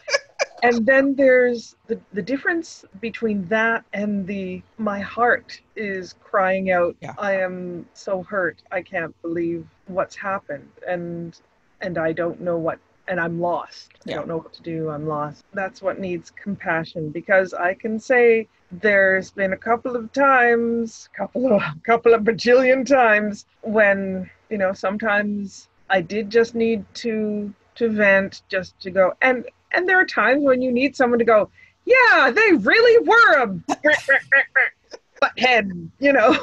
and 0.63 0.85
then 0.87 1.15
there's 1.15 1.77
the, 1.87 1.99
the 2.13 2.23
difference 2.23 2.85
between 3.01 3.47
that 3.47 3.85
and 3.93 4.27
the 4.27 4.63
my 4.79 5.01
heart 5.01 5.61
is 5.77 6.15
crying 6.23 6.71
out 6.71 6.95
yeah. 7.01 7.15
i 7.19 7.35
am 7.35 7.87
so 7.95 8.23
hurt 8.23 8.63
i 8.71 8.83
can't 8.83 9.15
believe 9.23 9.67
what's 9.87 10.17
happened 10.17 10.69
and 10.87 11.41
and 11.81 11.99
i 11.99 12.13
don't 12.13 12.41
know 12.41 12.57
what 12.57 12.79
and 13.11 13.21
i'm 13.21 13.39
lost 13.39 13.91
yeah. 14.07 14.15
i 14.15 14.17
don't 14.17 14.29
know 14.29 14.39
what 14.39 14.53
to 14.53 14.63
do 14.63 14.89
i'm 14.89 15.07
lost 15.07 15.45
that's 15.53 15.83
what 15.83 15.99
needs 15.99 16.31
compassion 16.31 17.11
because 17.11 17.53
i 17.53 17.75
can 17.75 17.99
say 17.99 18.49
there's 18.73 19.31
been 19.31 19.53
a 19.53 19.57
couple 19.57 19.97
of 19.97 20.13
times, 20.13 21.09
couple 21.17 21.53
of 21.53 21.63
couple 21.85 22.15
of 22.15 22.23
bajillion 22.23 22.87
times 22.87 23.47
when 23.63 24.31
you 24.49 24.59
know 24.59 24.73
sometimes 24.73 25.69
I 25.89 26.01
did 26.01 26.31
just 26.31 26.55
need 26.55 26.85
to 26.95 27.53
to 27.77 27.89
vent, 27.89 28.43
just 28.49 28.79
to 28.81 28.91
go, 28.91 29.15
and 29.23 29.47
and 29.73 29.89
there 29.89 30.01
are 30.01 30.07
times 30.07 30.45
when 30.45 30.63
you 30.63 30.73
need 30.73 30.97
someone 30.97 31.19
to 31.19 31.25
go, 31.25 31.51
yeah, 31.85 32.31
they 32.31 32.53
really 32.53 33.07
were 33.07 33.43
a 33.43 33.47
butthead, 35.23 35.89
you 35.99 36.13
know. 36.13 36.37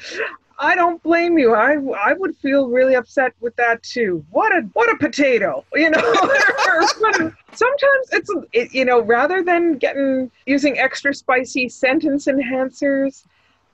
I 0.62 0.74
don't 0.74 1.02
blame 1.02 1.38
you. 1.38 1.54
I 1.54 1.76
I 1.98 2.12
would 2.12 2.36
feel 2.36 2.68
really 2.68 2.94
upset 2.94 3.32
with 3.40 3.56
that 3.56 3.82
too. 3.82 4.24
What 4.30 4.52
a 4.52 4.60
what 4.74 4.90
a 4.90 4.96
potato, 4.98 5.64
you 5.72 5.88
know. 5.88 6.00
Sometimes 7.52 8.06
it's 8.12 8.30
it, 8.52 8.74
you 8.74 8.84
know 8.84 9.00
rather 9.00 9.42
than 9.42 9.78
getting 9.78 10.30
using 10.44 10.78
extra 10.78 11.14
spicy 11.14 11.70
sentence 11.70 12.26
enhancers, 12.26 13.24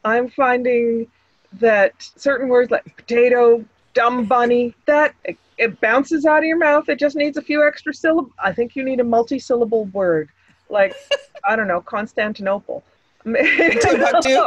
I'm 0.04 0.28
finding 0.28 1.08
that 1.54 1.92
certain 1.98 2.48
words 2.48 2.70
like 2.70 2.96
potato, 2.96 3.64
dumb 3.92 4.24
bunny, 4.24 4.72
that 4.86 5.12
it, 5.24 5.36
it 5.58 5.80
bounces 5.80 6.24
out 6.24 6.38
of 6.38 6.44
your 6.44 6.58
mouth. 6.58 6.88
It 6.88 7.00
just 7.00 7.16
needs 7.16 7.36
a 7.36 7.42
few 7.42 7.66
extra 7.66 7.92
syllables. 7.92 8.32
I 8.38 8.52
think 8.52 8.76
you 8.76 8.84
need 8.84 9.00
a 9.00 9.04
multi-syllable 9.04 9.86
word, 9.86 10.28
like 10.70 10.94
I 11.44 11.56
don't 11.56 11.66
know, 11.66 11.80
Constantinople. 11.80 12.84
Timbuktu. 13.26 14.46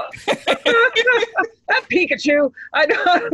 Pikachu. 1.90 2.52
I 2.74 2.86
don't. 2.86 3.34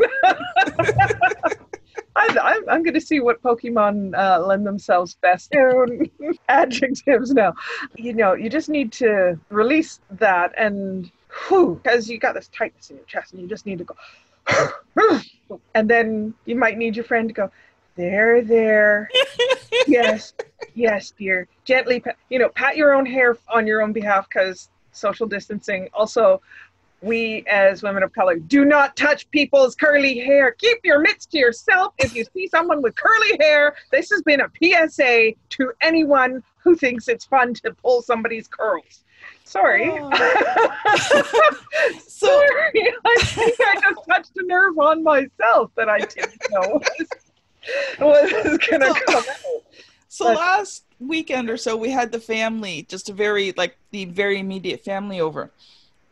I, 2.17 2.62
am 2.69 2.84
going 2.84 2.93
to 2.93 3.01
see 3.01 3.19
what 3.19 3.41
Pokemon 3.41 4.17
uh, 4.17 4.45
lend 4.45 4.65
themselves 4.65 5.15
best 5.21 5.51
to 5.53 6.10
adjectives 6.49 7.31
now. 7.34 7.53
You 7.95 8.13
know, 8.13 8.34
you 8.34 8.49
just 8.49 8.69
need 8.69 8.91
to 8.93 9.38
release 9.49 9.99
that 10.12 10.53
and 10.58 11.12
because 11.49 12.10
you 12.10 12.17
got 12.17 12.34
this 12.34 12.47
tightness 12.47 12.89
in 12.89 12.95
your 12.95 13.05
chest 13.05 13.34
and 13.34 13.41
you 13.41 13.47
just 13.47 13.65
need 13.65 13.79
to 13.79 13.84
go. 13.84 13.95
and 15.75 15.89
then 15.89 16.34
you 16.45 16.55
might 16.55 16.77
need 16.77 16.95
your 16.95 17.03
friend 17.03 17.27
to 17.27 17.34
go, 17.34 17.51
there, 17.95 18.41
there. 18.41 19.10
yes, 19.88 20.34
yes, 20.73 21.13
dear. 21.17 21.47
Gently, 21.65 22.03
you 22.29 22.39
know, 22.39 22.49
pat 22.49 22.77
your 22.77 22.93
own 22.93 23.05
hair 23.05 23.38
on 23.49 23.67
your 23.67 23.81
own 23.81 23.91
behalf 23.93 24.27
because 24.29 24.69
social 24.95 25.27
distancing. 25.27 25.89
Also, 25.93 26.41
we 27.01 27.43
as 27.47 27.84
women 27.84 28.03
of 28.03 28.12
color 28.13 28.38
do 28.38 28.65
not 28.65 28.95
touch 28.95 29.29
people's 29.31 29.75
curly 29.75 30.17
hair. 30.19 30.51
Keep 30.51 30.79
your 30.84 30.99
mitts 30.99 31.25
to 31.27 31.38
yourself. 31.38 31.93
If 31.99 32.15
you 32.15 32.25
see 32.34 32.47
someone 32.47 32.81
with 32.81 32.95
curly 32.95 33.38
hair, 33.39 33.75
this 33.91 34.10
has 34.12 34.21
been 34.23 34.41
a 34.41 34.49
PSA 34.62 35.34
to 35.49 35.71
anyone 35.81 36.43
who 36.58 36.75
thinks 36.75 37.08
it's 37.08 37.25
fun 37.25 37.53
to 37.55 37.73
pull 37.73 38.01
somebody's 38.01 38.47
curls. 38.47 39.03
Sorry. 39.43 39.91
Oh. 39.91 40.10
so, 42.08 42.27
Sorry. 42.27 42.93
I 43.05 43.15
think 43.21 43.55
I 43.60 43.81
just 43.81 44.08
touched 44.08 44.31
a 44.38 44.43
nerve 44.43 44.77
on 44.79 45.03
myself 45.03 45.71
that 45.75 45.88
I 45.88 45.99
didn't 45.99 46.41
know 46.49 46.81
was, 47.99 48.31
was 48.31 48.58
going 48.58 48.81
to 48.81 49.01
come 49.05 49.15
out. 49.15 49.25
So 50.15 50.25
but, 50.25 50.38
last 50.38 50.84
weekend 51.01 51.49
or 51.49 51.58
so 51.58 51.75
we 51.75 51.89
had 51.89 52.13
the 52.13 52.21
family 52.21 52.86
just 52.88 53.10
a 53.10 53.13
very 53.13 53.54
like 53.58 53.78
the 53.91 54.06
very 54.06 54.39
immediate 54.39 54.82
family 54.82 55.19
over. 55.19 55.51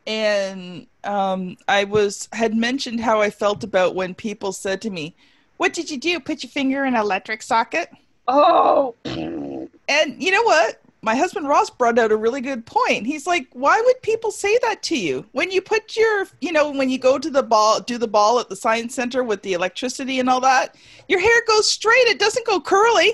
And 0.05 0.87
um, 1.05 1.55
i 1.69 1.85
was 1.85 2.27
had 2.33 2.53
mentioned 2.53 2.99
how 2.99 3.21
i 3.21 3.29
felt 3.29 3.63
about 3.63 3.95
when 3.95 4.13
people 4.13 4.51
said 4.51 4.81
to 4.81 4.89
me 4.89 5.15
what 5.55 5.71
did 5.71 5.89
you 5.89 5.97
do? 5.97 6.19
Put 6.19 6.43
your 6.43 6.49
finger 6.49 6.83
in 6.83 6.95
an 6.95 6.99
electric 6.99 7.41
socket? 7.41 7.89
Oh. 8.27 8.95
And 9.05 10.21
you 10.21 10.31
know 10.31 10.43
what? 10.43 10.81
My 11.01 11.15
husband 11.15 11.47
ross 11.47 11.69
brought 11.69 11.99
out 11.99 12.11
a 12.11 12.17
really 12.17 12.41
good 12.41 12.65
point. 12.65 13.05
He's 13.05 13.25
like 13.25 13.47
why 13.53 13.81
would 13.85 14.01
people 14.01 14.31
say 14.31 14.57
that 14.63 14.83
to 14.83 14.97
you? 14.97 15.25
When 15.31 15.49
you 15.49 15.61
put 15.61 15.95
your 15.95 16.27
you 16.41 16.51
know 16.51 16.71
when 16.71 16.89
you 16.89 16.97
go 16.97 17.17
to 17.17 17.29
the 17.29 17.43
ball 17.43 17.79
do 17.79 17.97
the 17.97 18.07
ball 18.09 18.41
at 18.41 18.49
the 18.49 18.57
science 18.57 18.93
center 18.95 19.23
with 19.23 19.43
the 19.43 19.53
electricity 19.53 20.19
and 20.19 20.29
all 20.29 20.41
that 20.41 20.75
your 21.07 21.21
hair 21.21 21.41
goes 21.47 21.71
straight. 21.71 22.07
It 22.07 22.19
doesn't 22.19 22.45
go 22.45 22.59
curly 22.59 23.13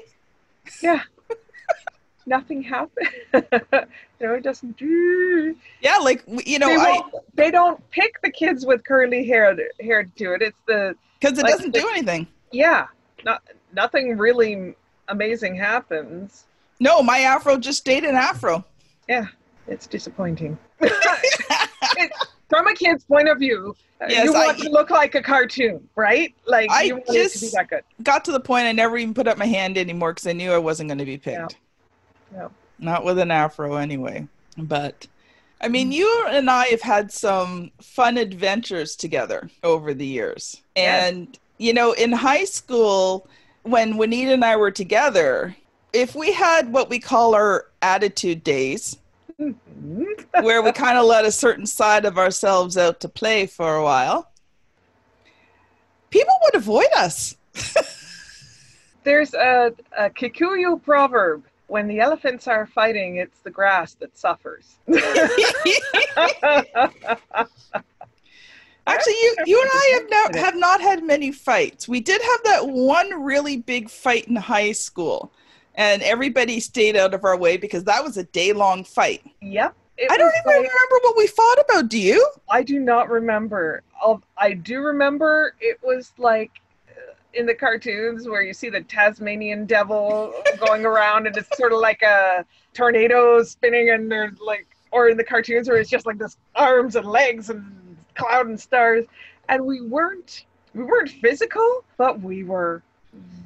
yeah 0.81 1.01
nothing 2.29 2.61
happened. 2.61 3.09
you 3.33 3.41
know, 4.21 4.33
it 4.35 4.43
doesn't 4.43 4.77
do. 4.77 5.55
Yeah, 5.81 5.97
like 5.97 6.23
you 6.45 6.59
know, 6.59 6.67
they, 6.67 6.75
I, 6.75 7.01
they 7.33 7.51
don't 7.51 7.81
pick 7.89 8.21
the 8.21 8.31
kids 8.31 8.65
with 8.65 8.85
curly 8.85 9.25
hair 9.25 9.53
to, 9.53 9.83
hair 9.83 10.03
to 10.03 10.09
do 10.15 10.33
it. 10.33 10.41
It's 10.41 10.59
the 10.67 10.95
because 11.19 11.37
it 11.37 11.43
like, 11.43 11.53
doesn't 11.53 11.73
the, 11.73 11.81
do 11.81 11.89
anything. 11.89 12.27
Yeah, 12.51 12.87
not 13.25 13.43
nothing 13.73 14.17
really 14.17 14.75
amazing 15.09 15.55
happens. 15.55 16.45
No, 16.79 17.03
my 17.03 17.19
afro 17.19 17.57
just 17.57 17.79
stayed 17.79 18.05
an 18.05 18.15
afro. 18.15 18.63
Yeah, 19.09 19.25
it's 19.67 19.87
disappointing. 19.87 20.57
it, 20.81 22.11
from 22.49 22.67
a 22.67 22.73
kid's 22.73 23.03
point 23.03 23.29
of 23.29 23.39
view, 23.39 23.75
uh, 24.01 24.07
yes, 24.09 24.25
you 24.25 24.33
want 24.33 24.59
I, 24.59 24.63
to 24.63 24.69
look 24.69 24.89
like 24.89 25.15
a 25.15 25.21
cartoon, 25.21 25.87
right? 25.95 26.33
Like 26.45 26.69
I 26.71 26.83
you 26.83 26.95
want 26.95 27.07
just 27.07 27.35
it 27.35 27.39
to 27.39 27.45
be 27.45 27.51
that 27.55 27.69
good. 27.69 27.83
Got 28.03 28.25
to 28.25 28.31
the 28.31 28.39
point 28.39 28.65
I 28.65 28.71
never 28.71 28.97
even 28.97 29.13
put 29.13 29.27
up 29.27 29.37
my 29.37 29.45
hand 29.45 29.77
anymore 29.77 30.13
because 30.13 30.27
I 30.27 30.33
knew 30.33 30.51
I 30.51 30.57
wasn't 30.57 30.89
going 30.89 30.97
to 30.97 31.05
be 31.05 31.17
picked. 31.17 31.55
Yeah. 32.31 32.39
No. 32.39 32.51
Not 32.79 33.05
with 33.05 33.19
an 33.19 33.31
afro 33.31 33.75
anyway. 33.75 34.27
But 34.57 35.07
I 35.61 35.67
mean, 35.67 35.91
you 35.91 36.25
and 36.29 36.49
I 36.49 36.67
have 36.67 36.81
had 36.81 37.11
some 37.11 37.71
fun 37.81 38.17
adventures 38.17 38.95
together 38.95 39.49
over 39.63 39.93
the 39.93 40.05
years. 40.05 40.61
And, 40.75 41.27
yes. 41.31 41.39
you 41.57 41.73
know, 41.73 41.91
in 41.91 42.11
high 42.11 42.45
school, 42.45 43.27
when 43.63 43.97
Juanita 43.97 44.33
and 44.33 44.45
I 44.45 44.55
were 44.55 44.71
together, 44.71 45.55
if 45.91 46.15
we 46.15 46.31
had 46.31 46.71
what 46.71 46.89
we 46.89 46.99
call 46.99 47.35
our 47.35 47.65
attitude 47.81 48.43
days. 48.43 48.97
where 50.41 50.61
we 50.61 50.71
kind 50.71 50.97
of 50.97 51.05
let 51.05 51.25
a 51.25 51.31
certain 51.31 51.65
side 51.65 52.05
of 52.05 52.17
ourselves 52.17 52.77
out 52.77 52.99
to 52.99 53.09
play 53.09 53.45
for 53.45 53.75
a 53.75 53.83
while, 53.83 54.31
people 56.09 56.33
would 56.43 56.55
avoid 56.55 56.87
us. 56.95 57.35
There's 59.03 59.33
a, 59.33 59.73
a 59.97 60.09
Kikuyu 60.09 60.81
proverb 60.81 61.43
when 61.69 61.87
the 61.87 61.99
elephants 61.99 62.47
are 62.47 62.65
fighting, 62.65 63.17
it's 63.17 63.39
the 63.41 63.51
grass 63.51 63.93
that 63.95 64.17
suffers. 64.17 64.79
Actually, 68.87 69.13
you, 69.13 69.35
you 69.45 69.61
and 69.61 69.69
I 69.71 69.99
have 69.99 70.09
not, 70.09 70.35
have 70.35 70.55
not 70.55 70.81
had 70.81 71.03
many 71.03 71.31
fights. 71.31 71.87
We 71.87 71.99
did 71.99 72.21
have 72.21 72.43
that 72.45 72.67
one 72.67 73.21
really 73.21 73.57
big 73.57 73.87
fight 73.89 74.27
in 74.27 74.35
high 74.35 74.71
school. 74.71 75.31
And 75.79 76.03
everybody 76.03 76.59
stayed 76.59 76.97
out 76.97 77.13
of 77.13 77.23
our 77.23 77.37
way 77.37 77.55
because 77.55 77.85
that 77.85 78.03
was 78.03 78.17
a 78.17 78.23
day 78.23 78.51
long 78.51 78.83
fight. 78.83 79.23
Yep. 79.41 79.73
I 80.09 80.17
don't 80.17 80.33
even 80.35 80.45
like- 80.45 80.55
remember 80.55 80.95
what 81.01 81.17
we 81.17 81.25
fought 81.25 81.59
about. 81.67 81.89
Do 81.89 81.97
you? 81.97 82.29
I 82.49 82.63
do 82.63 82.79
not 82.79 83.09
remember. 83.09 83.81
I'll, 84.01 84.21
I 84.37 84.53
do 84.53 84.81
remember 84.81 85.55
it 85.61 85.79
was 85.81 86.11
like 86.17 86.51
uh, 86.89 87.13
in 87.33 87.45
the 87.45 87.55
cartoons 87.55 88.27
where 88.27 88.41
you 88.41 88.53
see 88.53 88.69
the 88.69 88.81
Tasmanian 88.81 89.65
devil 89.65 90.33
going 90.65 90.85
around 90.85 91.27
and 91.27 91.35
it's 91.37 91.57
sort 91.57 91.71
of 91.71 91.79
like 91.79 92.01
a 92.01 92.45
tornado 92.73 93.41
spinning 93.43 93.89
and 93.91 94.11
there's 94.11 94.39
like, 94.39 94.67
or 94.91 95.07
in 95.07 95.15
the 95.17 95.23
cartoons 95.23 95.69
where 95.69 95.77
it's 95.77 95.89
just 95.89 96.05
like 96.05 96.17
this 96.17 96.35
arms 96.55 96.97
and 96.97 97.05
legs 97.05 97.49
and 97.49 97.97
cloud 98.15 98.47
and 98.47 98.59
stars. 98.59 99.05
And 99.47 99.65
we 99.65 99.79
weren't, 99.81 100.45
we 100.73 100.83
weren't 100.83 101.09
physical, 101.09 101.85
but 101.97 102.19
we 102.19 102.43
were 102.43 102.83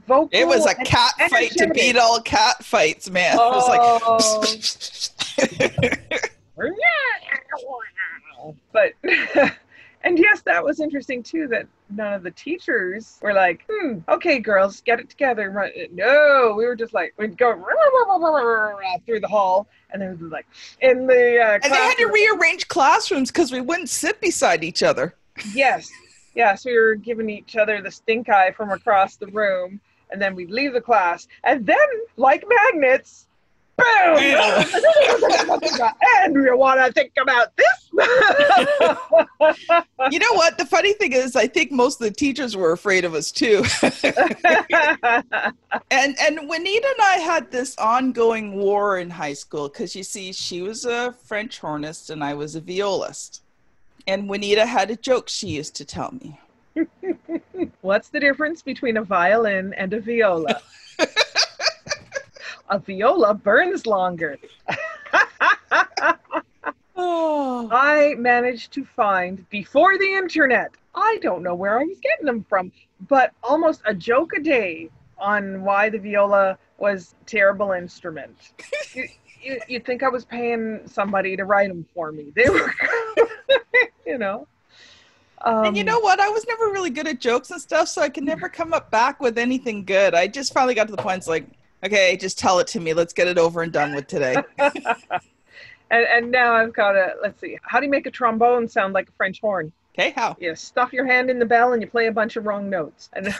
vocal. 0.07 0.29
It 0.31 0.47
was 0.47 0.65
a 0.65 0.75
cat 0.75 1.13
fight 1.29 1.51
to 1.51 1.69
beat 1.69 1.97
all 1.97 2.21
cat 2.21 2.63
fights, 2.63 3.09
man. 3.09 3.37
Oh. 3.39 3.49
It 3.49 3.55
was 3.55 5.11
like. 5.29 6.09
but 8.73 8.91
and 10.03 10.19
yes 10.19 10.41
that 10.41 10.63
was 10.63 10.79
interesting 10.79 11.23
too 11.23 11.47
that 11.47 11.65
none 11.89 12.13
of 12.13 12.23
the 12.23 12.31
teachers 12.31 13.19
were 13.21 13.33
like 13.33 13.63
hmm 13.69 13.99
okay 14.09 14.39
girls 14.39 14.81
get 14.81 14.99
it 14.99 15.09
together 15.09 15.49
Run. 15.49 15.71
no 15.93 16.53
we 16.57 16.65
were 16.65 16.75
just 16.75 16.93
like 16.93 17.13
we'd 17.17 17.37
go 17.37 17.53
through 19.05 19.19
the 19.19 19.27
hall 19.27 19.67
and 19.91 20.01
they 20.01 20.09
we'd 20.09 20.31
like 20.31 20.47
in 20.81 21.07
the 21.07 21.39
uh, 21.39 21.59
and 21.63 21.71
they 21.71 21.77
had 21.77 21.95
to 21.95 22.07
rearrange 22.07 22.67
classrooms 22.67 23.31
because 23.31 23.51
we 23.51 23.61
wouldn't 23.61 23.89
sit 23.89 24.19
beside 24.19 24.63
each 24.63 24.83
other. 24.83 25.15
yes 25.53 25.89
yes 26.35 26.65
we 26.65 26.77
were 26.77 26.95
giving 26.95 27.29
each 27.29 27.55
other 27.55 27.81
the 27.81 27.91
stink 27.91 28.29
eye 28.29 28.51
from 28.51 28.71
across 28.71 29.15
the 29.15 29.27
room 29.27 29.79
and 30.11 30.21
then 30.21 30.35
we'd 30.35 30.51
leave 30.51 30.73
the 30.73 30.81
class 30.81 31.27
and 31.43 31.65
then 31.65 31.77
like 32.17 32.43
magnets 32.47 33.27
boom 33.77 34.17
and 36.17 36.33
we 36.33 36.51
want 36.51 36.79
to 36.79 36.91
think 36.93 37.11
about 37.19 37.55
this 37.57 37.83
You 40.11 40.19
know 40.19 40.33
what? 40.33 40.57
The 40.57 40.65
funny 40.65 40.93
thing 40.93 41.13
is, 41.13 41.35
I 41.35 41.47
think 41.47 41.71
most 41.71 42.01
of 42.01 42.07
the 42.07 42.13
teachers 42.13 42.57
were 42.57 42.71
afraid 42.71 43.05
of 43.05 43.13
us 43.13 43.31
too. 43.31 43.63
and 45.91 46.15
and 46.19 46.47
Juanita 46.47 46.87
and 46.87 47.01
I 47.01 47.19
had 47.23 47.51
this 47.51 47.77
ongoing 47.77 48.53
war 48.53 48.97
in 48.97 49.09
high 49.09 49.33
school 49.33 49.69
because 49.69 49.95
you 49.95 50.03
see, 50.03 50.33
she 50.33 50.61
was 50.61 50.85
a 50.85 51.13
French 51.25 51.59
hornist 51.59 52.09
and 52.09 52.23
I 52.23 52.33
was 52.33 52.55
a 52.55 52.61
violist. 52.61 53.42
And 54.05 54.27
Juanita 54.27 54.65
had 54.65 54.91
a 54.91 54.95
joke 54.95 55.29
she 55.29 55.47
used 55.47 55.75
to 55.75 55.85
tell 55.85 56.13
me. 56.13 56.39
What's 57.81 58.09
the 58.09 58.19
difference 58.19 58.61
between 58.61 58.97
a 58.97 59.03
violin 59.03 59.73
and 59.75 59.93
a 59.93 59.99
viola? 59.99 60.59
a 62.69 62.79
viola 62.79 63.33
burns 63.33 63.85
longer. 63.85 64.37
Oh, 66.95 67.69
I 67.71 68.15
managed 68.17 68.73
to 68.73 68.83
find 68.83 69.47
before 69.49 69.97
the 69.97 70.13
internet. 70.13 70.71
I 70.95 71.17
don't 71.21 71.43
know 71.43 71.55
where 71.55 71.79
I 71.79 71.83
was 71.83 71.99
getting 71.99 72.25
them 72.25 72.45
from, 72.49 72.71
but 73.07 73.31
almost 73.43 73.81
a 73.85 73.93
joke 73.93 74.33
a 74.35 74.41
day 74.41 74.89
on 75.17 75.63
why 75.63 75.89
the 75.89 75.99
viola 75.99 76.57
was 76.77 77.15
a 77.21 77.25
terrible 77.25 77.71
instrument. 77.71 78.51
you, 78.93 79.07
you, 79.41 79.59
you'd 79.67 79.85
think 79.85 80.03
I 80.03 80.09
was 80.09 80.25
paying 80.25 80.81
somebody 80.85 81.37
to 81.37 81.45
write 81.45 81.69
them 81.69 81.85
for 81.93 82.11
me. 82.11 82.31
They 82.35 82.49
were, 82.49 82.73
you 84.05 84.17
know. 84.17 84.47
Um, 85.43 85.65
and 85.65 85.77
you 85.77 85.83
know 85.83 85.99
what? 85.99 86.19
I 86.19 86.29
was 86.29 86.45
never 86.47 86.65
really 86.67 86.89
good 86.89 87.07
at 87.07 87.19
jokes 87.19 87.51
and 87.51 87.61
stuff, 87.61 87.89
so 87.89 88.01
I 88.01 88.09
could 88.09 88.23
never 88.23 88.47
come 88.47 88.73
up 88.73 88.89
back 88.91 89.19
with 89.19 89.37
anything 89.37 89.83
good. 89.83 90.13
I 90.15 90.27
just 90.27 90.53
finally 90.53 90.73
got 90.73 90.87
to 90.87 90.95
the 90.95 91.01
point. 91.01 91.17
It's 91.17 91.27
like, 91.27 91.45
okay, 91.83 92.15
just 92.15 92.39
tell 92.39 92.59
it 92.59 92.67
to 92.67 92.79
me. 92.79 92.93
Let's 92.93 93.13
get 93.13 93.27
it 93.27 93.37
over 93.37 93.61
and 93.61 93.71
done 93.71 93.93
with 93.93 94.07
today. 94.07 94.35
and, 94.57 94.73
and 95.91 96.31
now 96.31 96.53
I've 96.53 96.73
got 96.73 96.95
a, 96.95 97.15
let's 97.21 97.41
see, 97.41 97.59
how 97.63 97.79
do 97.79 97.85
you 97.85 97.91
make 97.91 98.07
a 98.07 98.11
trombone 98.11 98.69
sound 98.69 98.93
like 98.93 99.09
a 99.09 99.11
French 99.13 99.41
horn? 99.41 99.71
Okay, 99.93 100.11
how? 100.15 100.35
you 100.39 100.55
stuff 100.55 100.91
your 100.91 101.05
hand 101.05 101.29
in 101.29 101.37
the 101.37 101.45
bell 101.45 101.73
and 101.73 101.81
you 101.81 101.87
play 101.87 102.07
a 102.07 102.11
bunch 102.11 102.35
of 102.35 102.45
wrong 102.45 102.69
notes. 102.69 103.09
And 103.13 103.27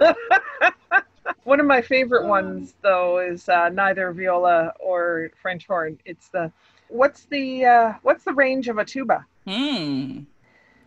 one 1.44 1.60
of 1.60 1.66
my 1.66 1.82
favorite 1.82 2.26
ones, 2.26 2.74
though, 2.82 3.18
is 3.18 3.48
uh, 3.48 3.68
neither 3.70 4.12
viola 4.12 4.72
or 4.80 5.30
French 5.40 5.66
horn. 5.66 5.98
It's 6.04 6.28
the 6.28 6.52
what's 6.88 7.24
the 7.26 7.64
uh, 7.64 7.92
what's 8.02 8.24
the 8.24 8.32
range 8.32 8.68
of 8.68 8.78
a 8.78 8.84
tuba? 8.84 9.24
Hmm. 9.46 10.20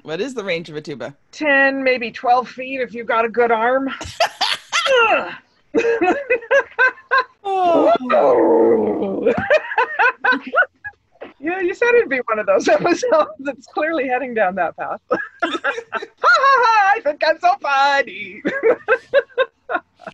What 0.03 0.21
is 0.21 0.33
the 0.33 0.43
range 0.43 0.69
of 0.69 0.75
a 0.75 0.81
tuba? 0.81 1.15
Ten, 1.31 1.83
maybe 1.83 2.11
twelve 2.11 2.49
feet 2.49 2.81
if 2.81 2.93
you've 2.93 3.07
got 3.07 3.25
a 3.25 3.29
good 3.29 3.51
arm. 3.51 3.89
Oh. 4.89 5.31
yeah, 11.39 11.61
you 11.61 11.73
said 11.73 11.89
it'd 11.95 12.09
be 12.09 12.19
one 12.25 12.39
of 12.39 12.45
those 12.45 12.67
episodes 12.69 13.31
that's 13.39 13.67
clearly 13.67 14.07
heading 14.07 14.33
down 14.33 14.55
that 14.55 14.75
path. 14.77 15.01
ha 15.09 15.11
ha 15.11 15.99
ha! 16.23 16.93
I 16.95 17.01
think 17.01 17.21
I'm 17.25 17.39
so 17.39 17.55
funny. 17.61 18.41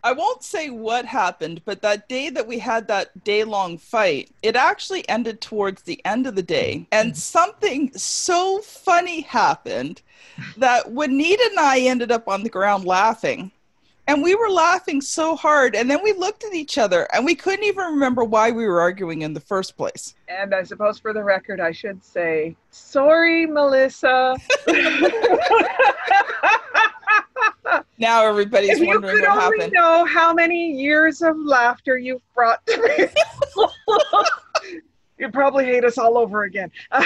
I 0.02 0.12
won't 0.12 0.42
say 0.42 0.70
what 0.70 1.04
happened, 1.04 1.62
but 1.64 1.82
that 1.82 2.08
day 2.08 2.30
that 2.30 2.46
we 2.46 2.58
had 2.58 2.88
that 2.88 3.24
day 3.24 3.44
long 3.44 3.78
fight, 3.78 4.30
it 4.42 4.56
actually 4.56 5.08
ended 5.08 5.40
towards 5.40 5.82
the 5.82 6.00
end 6.04 6.26
of 6.26 6.34
the 6.34 6.42
day. 6.42 6.86
And 6.90 7.10
mm-hmm. 7.10 7.16
something 7.16 7.92
so 7.96 8.60
funny 8.60 9.20
happened 9.22 10.02
that 10.56 10.90
Juanita 10.90 11.48
and 11.50 11.60
I 11.60 11.80
ended 11.80 12.10
up 12.10 12.28
on 12.28 12.42
the 12.42 12.50
ground 12.50 12.84
laughing. 12.84 13.50
And 14.06 14.22
we 14.22 14.34
were 14.34 14.50
laughing 14.50 15.00
so 15.00 15.34
hard. 15.34 15.74
And 15.74 15.90
then 15.90 16.02
we 16.02 16.12
looked 16.12 16.44
at 16.44 16.52
each 16.52 16.76
other 16.76 17.08
and 17.14 17.24
we 17.24 17.34
couldn't 17.34 17.64
even 17.64 17.86
remember 17.86 18.22
why 18.22 18.50
we 18.50 18.66
were 18.66 18.80
arguing 18.80 19.22
in 19.22 19.32
the 19.32 19.40
first 19.40 19.78
place. 19.78 20.14
And 20.28 20.54
I 20.54 20.62
suppose 20.62 20.98
for 20.98 21.14
the 21.14 21.24
record, 21.24 21.58
I 21.58 21.72
should 21.72 22.04
say, 22.04 22.54
sorry, 22.70 23.46
Melissa. 23.46 24.36
Now 27.98 28.26
everybody's 28.26 28.70
if 28.70 28.78
you 28.80 28.86
wondering 28.88 29.16
could 29.16 29.28
what 29.28 29.44
only 29.44 29.58
happened. 29.58 29.72
know 29.72 30.04
how 30.04 30.32
many 30.34 30.72
years 30.72 31.22
of 31.22 31.36
laughter 31.38 31.96
you've 31.98 32.22
brought 32.34 32.64
to 32.66 32.76
me. 32.82 33.06
You'd 35.18 35.32
probably 35.32 35.64
hate 35.64 35.84
us 35.84 35.96
all 35.96 36.18
over 36.18 36.42
again. 36.44 36.70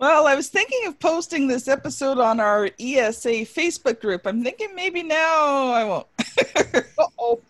Well, 0.00 0.26
I 0.26 0.34
was 0.34 0.48
thinking 0.48 0.86
of 0.86 0.98
posting 0.98 1.46
this 1.46 1.68
episode 1.68 2.18
on 2.18 2.40
our 2.40 2.66
ESA 2.80 3.44
Facebook 3.44 4.00
group. 4.00 4.26
I'm 4.26 4.42
thinking 4.42 4.74
maybe 4.74 5.02
now 5.02 5.68
I 5.72 5.84
won't. 5.84 6.06
Uh-oh. 6.98 7.40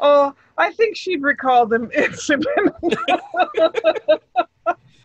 oh, 0.00 0.34
I 0.58 0.72
think 0.72 0.96
she'd 0.96 1.22
recall 1.22 1.66
them. 1.66 1.90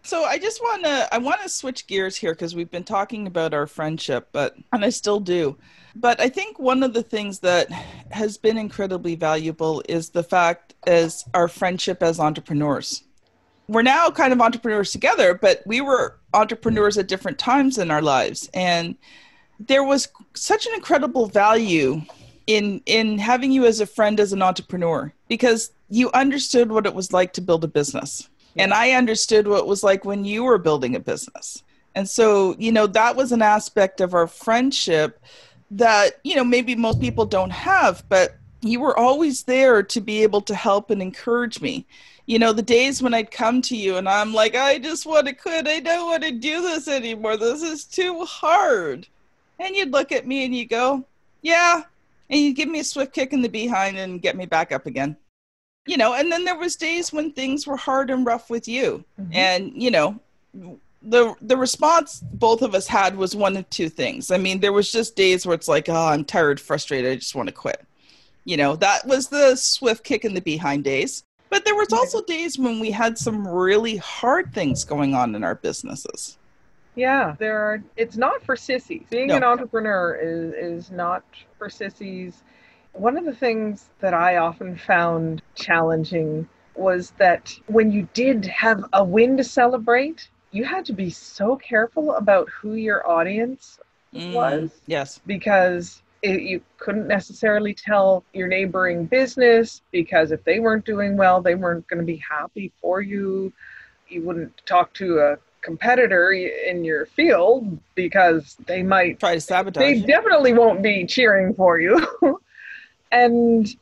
So 0.10 0.24
I 0.24 0.40
just 0.40 0.60
want 0.60 0.86
to 0.86 1.08
I 1.14 1.20
want 1.20 1.40
to 1.44 1.50
switch 1.50 1.86
gears 1.86 2.16
here 2.16 2.34
because 2.34 2.56
we've 2.56 2.72
been 2.72 2.84
talking 2.84 3.28
about 3.28 3.54
our 3.54 3.68
friendship, 3.68 4.30
but 4.32 4.58
and 4.74 4.84
I 4.84 4.90
still 4.90 5.20
do. 5.20 5.56
But 5.96 6.20
I 6.20 6.30
think 6.30 6.58
one 6.58 6.82
of 6.82 6.96
the 6.96 7.04
things 7.04 7.38
that 7.42 7.70
has 8.10 8.36
been 8.36 8.58
incredibly 8.58 9.14
valuable 9.14 9.84
is 9.88 10.10
the 10.10 10.24
fact 10.24 10.74
as 10.88 11.26
our 11.36 11.48
friendship 11.48 12.02
as 12.02 12.20
entrepreneurs. 12.20 13.04
We're 13.68 13.84
now 13.84 14.10
kind 14.10 14.34
of 14.34 14.42
entrepreneurs 14.42 14.92
together, 14.92 15.36
but 15.36 15.62
we 15.68 15.80
were 15.80 16.18
entrepreneurs 16.34 16.98
at 16.98 17.08
different 17.08 17.38
times 17.38 17.78
in 17.78 17.92
our 17.92 18.02
lives 18.02 18.50
and 18.56 18.96
there 19.60 19.84
was 19.84 20.08
such 20.34 20.66
an 20.66 20.74
incredible 20.74 21.28
value 21.28 22.02
in 22.48 22.82
in 22.88 23.20
having 23.20 23.52
you 23.52 23.68
as 23.68 23.80
a 23.80 23.86
friend 23.86 24.20
as 24.20 24.34
an 24.34 24.42
entrepreneur 24.42 25.14
because 25.28 25.72
you 25.88 26.10
understood 26.14 26.72
what 26.72 26.88
it 26.88 26.96
was 26.96 27.14
like 27.14 27.34
to 27.34 27.42
build 27.42 27.64
a 27.64 27.68
business 27.68 28.29
and 28.58 28.74
i 28.74 28.92
understood 28.92 29.48
what 29.48 29.60
it 29.60 29.68
was 29.68 29.84
like 29.84 30.06
when 30.06 30.26
you 30.26 30.44
were 30.44 30.58
building 30.58 30.96
a 30.96 31.00
business. 31.00 31.64
And 31.96 32.08
so 32.08 32.56
you 32.60 32.72
know 32.72 32.88
that 32.88 33.16
was 33.16 33.32
an 33.32 33.42
aspect 33.42 34.00
of 34.00 34.14
our 34.14 34.28
friendship 34.28 35.22
that 35.72 36.20
you 36.24 36.36
know 36.36 36.44
maybe 36.44 36.76
most 36.76 37.00
people 37.00 37.26
don't 37.26 37.52
have 37.52 38.04
but 38.10 38.38
you 38.62 38.80
were 38.80 38.98
always 38.98 39.44
there 39.44 39.82
to 39.84 40.02
be 40.02 40.24
able 40.24 40.42
to 40.42 40.56
help 40.56 40.90
and 40.90 41.02
encourage 41.02 41.62
me. 41.62 41.86
You 42.26 42.40
know 42.40 42.54
the 42.54 42.62
days 42.62 43.02
when 43.02 43.14
i'd 43.14 43.32
come 43.32 43.62
to 43.64 43.76
you 43.76 43.98
and 43.98 44.08
i'm 44.08 44.34
like 44.34 44.56
i 44.56 44.78
just 44.78 45.06
want 45.06 45.28
to 45.28 45.34
quit. 45.34 45.68
I 45.68 45.80
don't 45.80 46.06
want 46.06 46.24
to 46.24 46.32
do 46.32 46.62
this 46.62 46.88
anymore. 46.88 47.38
This 47.38 47.64
is 47.64 47.86
too 47.86 48.24
hard. 48.26 49.08
And 49.60 49.76
you'd 49.76 49.92
look 49.92 50.12
at 50.12 50.28
me 50.28 50.46
and 50.46 50.56
you 50.56 50.66
go 50.66 51.06
yeah. 51.42 51.84
And 52.30 52.40
you'd 52.40 52.56
give 52.56 52.70
me 52.70 52.80
a 52.80 52.84
swift 52.84 53.14
kick 53.14 53.34
in 53.34 53.42
the 53.42 53.50
behind 53.50 53.98
and 53.98 54.22
get 54.22 54.38
me 54.38 54.46
back 54.46 54.72
up 54.72 54.86
again 54.86 55.18
you 55.90 55.98
know 55.98 56.14
and 56.14 56.32
then 56.32 56.44
there 56.46 56.58
was 56.58 56.76
days 56.76 57.12
when 57.12 57.32
things 57.32 57.66
were 57.68 57.78
hard 57.78 58.10
and 58.12 58.26
rough 58.26 58.50
with 58.50 58.68
you 58.68 59.04
Mhm. 59.20 59.36
and 59.36 59.82
you 59.84 59.92
know 59.92 60.20
the 61.02 61.34
the 61.42 61.58
response 61.58 62.22
both 62.34 62.62
of 62.62 62.76
us 62.76 62.86
had 62.88 63.16
was 63.16 63.36
one 63.36 63.56
of 63.58 63.68
two 63.70 63.90
things 63.90 64.32
i 64.32 64.38
mean 64.38 64.60
there 64.60 64.74
was 64.74 64.92
just 64.92 65.16
days 65.16 65.46
where 65.46 65.56
it's 65.56 65.68
like 65.68 65.88
oh 65.90 66.08
i'm 66.14 66.24
tired 66.26 66.60
frustrated 66.60 67.12
i 67.12 67.16
just 67.16 67.36
want 67.36 67.48
to 67.48 67.54
quit 67.54 67.82
you 68.46 68.58
know 68.58 68.76
that 68.76 69.06
was 69.08 69.30
the 69.30 69.56
swift 69.56 70.04
kick 70.04 70.26
in 70.26 70.34
the 70.34 70.42
behind 70.42 70.84
days 70.84 71.24
but 71.50 71.66
there 71.66 71.76
was 71.76 71.92
also 71.94 72.22
days 72.26 72.60
when 72.60 72.80
we 72.80 72.92
had 72.92 73.18
some 73.18 73.48
really 73.48 73.98
hard 73.98 74.54
things 74.54 74.84
going 74.84 75.16
on 75.16 75.34
in 75.36 75.44
our 75.44 75.56
businesses 75.56 76.38
Yeah, 76.96 77.36
there 77.40 77.58
are. 77.68 77.78
It's 77.96 78.18
not 78.18 78.44
for 78.44 78.56
sissies. 78.58 79.06
Being 79.10 79.28
No. 79.28 79.38
an 79.38 79.44
entrepreneur 79.44 80.04
is 80.32 80.54
is 80.70 80.92
not 80.92 81.24
for 81.58 81.70
sissies. 81.70 82.34
One 82.94 83.18
of 83.18 83.26
the 83.26 83.36
things 83.36 83.90
that 84.00 84.14
I 84.14 84.38
often 84.38 84.78
found 84.78 85.42
challenging 85.56 86.48
was 86.76 87.12
that 87.18 87.54
when 87.68 87.92
you 87.92 88.08
did 88.14 88.46
have 88.46 88.84
a 88.94 89.04
win 89.04 89.38
to 89.38 89.44
celebrate, 89.44 90.30
you 90.52 90.64
had 90.66 90.86
to 90.86 90.94
be 90.94 91.10
so 91.10 91.56
careful 91.56 92.14
about 92.16 92.50
who 92.50 92.74
your 92.74 93.08
audience 93.10 93.80
Mm, 94.16 94.34
was 94.34 94.72
yes. 94.88 95.20
because 95.28 96.02
it, 96.24 96.42
you 96.42 96.62
couldn't 96.80 97.08
necessarily 97.08 97.76
tell 97.76 98.24
your 98.34 98.48
neighboring 98.48 99.06
business 99.06 99.84
because 99.92 100.32
if 100.32 100.44
they 100.46 100.60
weren't 100.60 100.84
doing 100.84 101.16
well, 101.16 101.42
they 101.42 101.54
weren't 101.54 101.88
going 101.88 102.00
to 102.00 102.06
be 102.06 102.18
happy 102.18 102.72
for 102.82 103.02
you. 103.02 103.54
You 104.08 104.24
wouldn't 104.24 104.52
talk 104.66 104.94
to 104.96 105.20
a 105.20 105.38
competitor 105.62 106.32
in 106.32 106.84
your 106.84 107.06
field 107.06 107.78
because 107.94 108.58
they 108.66 108.82
might 108.82 109.20
Try 109.20 109.36
to 109.36 109.42
sabotage. 109.42 109.84
they 109.84 109.94
you. 109.94 110.08
definitely 110.08 110.54
won't 110.54 110.82
be 110.82 111.06
cheering 111.06 111.54
for 111.54 111.80
you. 111.80 112.04
and 113.12 113.76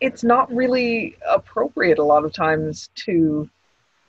it's 0.00 0.24
not 0.24 0.52
really 0.54 1.16
appropriate 1.28 1.98
a 1.98 2.04
lot 2.04 2.24
of 2.24 2.32
times 2.32 2.90
to 2.94 3.48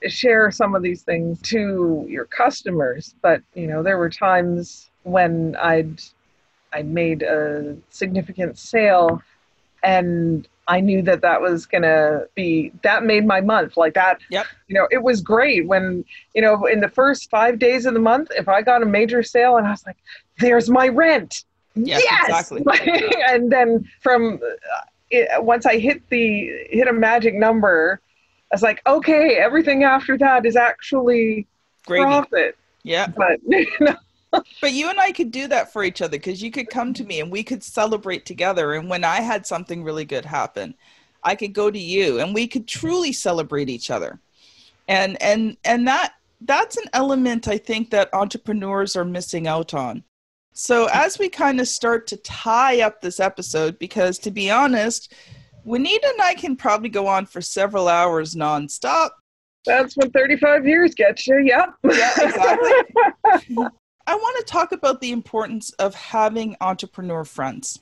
share 0.07 0.49
some 0.51 0.73
of 0.73 0.81
these 0.81 1.03
things 1.03 1.41
to 1.41 2.05
your 2.09 2.25
customers. 2.25 3.13
But, 3.21 3.41
you 3.53 3.67
know, 3.67 3.83
there 3.83 3.97
were 3.97 4.09
times 4.09 4.89
when 5.03 5.55
I'd 5.57 6.01
I 6.73 6.83
made 6.83 7.21
a 7.21 7.75
significant 7.89 8.57
sale 8.57 9.21
and 9.83 10.47
I 10.67 10.79
knew 10.79 11.01
that 11.01 11.21
that 11.21 11.41
was 11.41 11.65
going 11.65 11.81
to 11.81 12.29
be 12.35 12.71
that 12.83 13.03
made 13.03 13.25
my 13.25 13.41
month 13.41 13.75
like 13.77 13.93
that 13.95 14.19
Yep. 14.29 14.45
you 14.67 14.75
know 14.75 14.87
it 14.91 15.03
was 15.03 15.21
great 15.21 15.67
when 15.67 16.05
you 16.33 16.41
know 16.41 16.65
in 16.65 16.79
the 16.79 16.87
first 16.87 17.29
5 17.29 17.59
days 17.59 17.85
of 17.85 17.93
the 17.93 17.99
month 17.99 18.29
if 18.37 18.47
I 18.47 18.61
got 18.61 18.83
a 18.83 18.85
major 18.85 19.23
sale 19.23 19.57
and 19.57 19.67
I 19.67 19.71
was 19.71 19.85
like 19.85 19.97
there's 20.37 20.69
my 20.69 20.87
rent 20.87 21.43
Yes, 21.75 22.01
yes, 22.03 22.25
exactly. 22.27 22.63
and 23.27 23.51
then 23.51 23.87
from 24.01 24.35
uh, 24.35 24.81
it, 25.09 25.43
once 25.43 25.65
I 25.65 25.77
hit 25.77 26.01
the 26.09 26.67
hit 26.69 26.87
a 26.87 26.93
magic 26.93 27.33
number 27.33 28.01
I 28.51 28.55
was 28.55 28.61
like 28.61 28.81
okay 28.85 29.37
everything 29.37 29.83
after 29.83 30.17
that 30.17 30.45
is 30.45 30.55
actually 30.55 31.47
Gravy. 31.85 32.03
profit 32.03 32.57
Yeah. 32.83 33.07
but 33.07 33.39
you 33.47 33.67
know, 33.79 33.95
But 34.61 34.71
you 34.71 34.89
and 34.89 34.99
I 34.99 35.11
could 35.11 35.31
do 35.31 35.47
that 35.47 35.73
for 35.73 35.83
each 35.83 36.01
other 36.01 36.17
because 36.17 36.41
you 36.41 36.51
could 36.51 36.69
come 36.69 36.93
to 36.93 37.03
me 37.03 37.19
and 37.19 37.31
we 37.31 37.43
could 37.43 37.63
celebrate 37.63 38.25
together. 38.25 38.73
And 38.73 38.89
when 38.89 39.03
I 39.03 39.21
had 39.21 39.45
something 39.45 39.83
really 39.83 40.05
good 40.05 40.25
happen, 40.25 40.75
I 41.23 41.35
could 41.35 41.53
go 41.53 41.69
to 41.69 41.79
you 41.79 42.19
and 42.19 42.33
we 42.33 42.47
could 42.47 42.67
truly 42.67 43.11
celebrate 43.11 43.69
each 43.69 43.91
other. 43.91 44.19
And 44.87 45.21
and 45.21 45.57
and 45.63 45.87
that 45.87 46.13
that's 46.41 46.77
an 46.77 46.89
element 46.93 47.47
I 47.47 47.57
think 47.57 47.91
that 47.91 48.13
entrepreneurs 48.13 48.95
are 48.95 49.05
missing 49.05 49.47
out 49.47 49.73
on. 49.73 50.03
So 50.53 50.87
as 50.91 51.17
we 51.17 51.29
kind 51.29 51.59
of 51.61 51.67
start 51.67 52.07
to 52.07 52.17
tie 52.17 52.81
up 52.81 53.01
this 53.01 53.19
episode, 53.19 53.79
because 53.79 54.19
to 54.19 54.31
be 54.31 54.51
honest, 54.51 55.13
Juanita 55.63 56.07
and 56.07 56.21
I 56.21 56.33
can 56.33 56.55
probably 56.55 56.89
go 56.89 57.07
on 57.07 57.25
for 57.25 57.41
several 57.41 57.87
hours 57.87 58.35
nonstop. 58.35 59.11
that's 59.65 59.95
what 59.95 60.11
35 60.11 60.67
years 60.67 60.95
gets 60.95 61.27
you 61.27 61.39
yep 61.45 61.69
Yeah, 61.83 62.11
exactly. 62.17 62.71
I 64.07 64.15
want 64.15 64.37
to 64.39 64.51
talk 64.51 64.71
about 64.71 64.99
the 64.99 65.11
importance 65.11 65.71
of 65.73 65.93
having 65.95 66.57
entrepreneur 66.59 67.23
friends. 67.23 67.79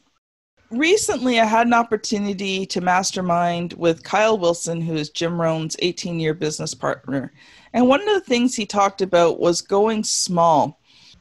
Recently, 0.70 1.40
I 1.40 1.46
had 1.46 1.66
an 1.66 1.74
opportunity 1.74 2.66
to 2.68 2.82
mastermind 2.82 3.74
with 3.74 4.04
Kyle 4.04 4.38
Wilson, 4.38 4.82
who 4.82 4.94
is 4.94 5.10
Jim 5.10 5.42
Rohn's 5.42 5.76
18 5.80 6.20
year 6.20 6.36
business 6.36 6.76
partner. 6.76 7.34
And 7.74 7.88
one 7.88 8.02
of 8.02 8.14
the 8.14 8.22
things 8.22 8.54
he 8.54 8.66
talked 8.66 9.02
about 9.02 9.40
was 9.40 9.62
going 9.62 10.04
small 10.04 10.80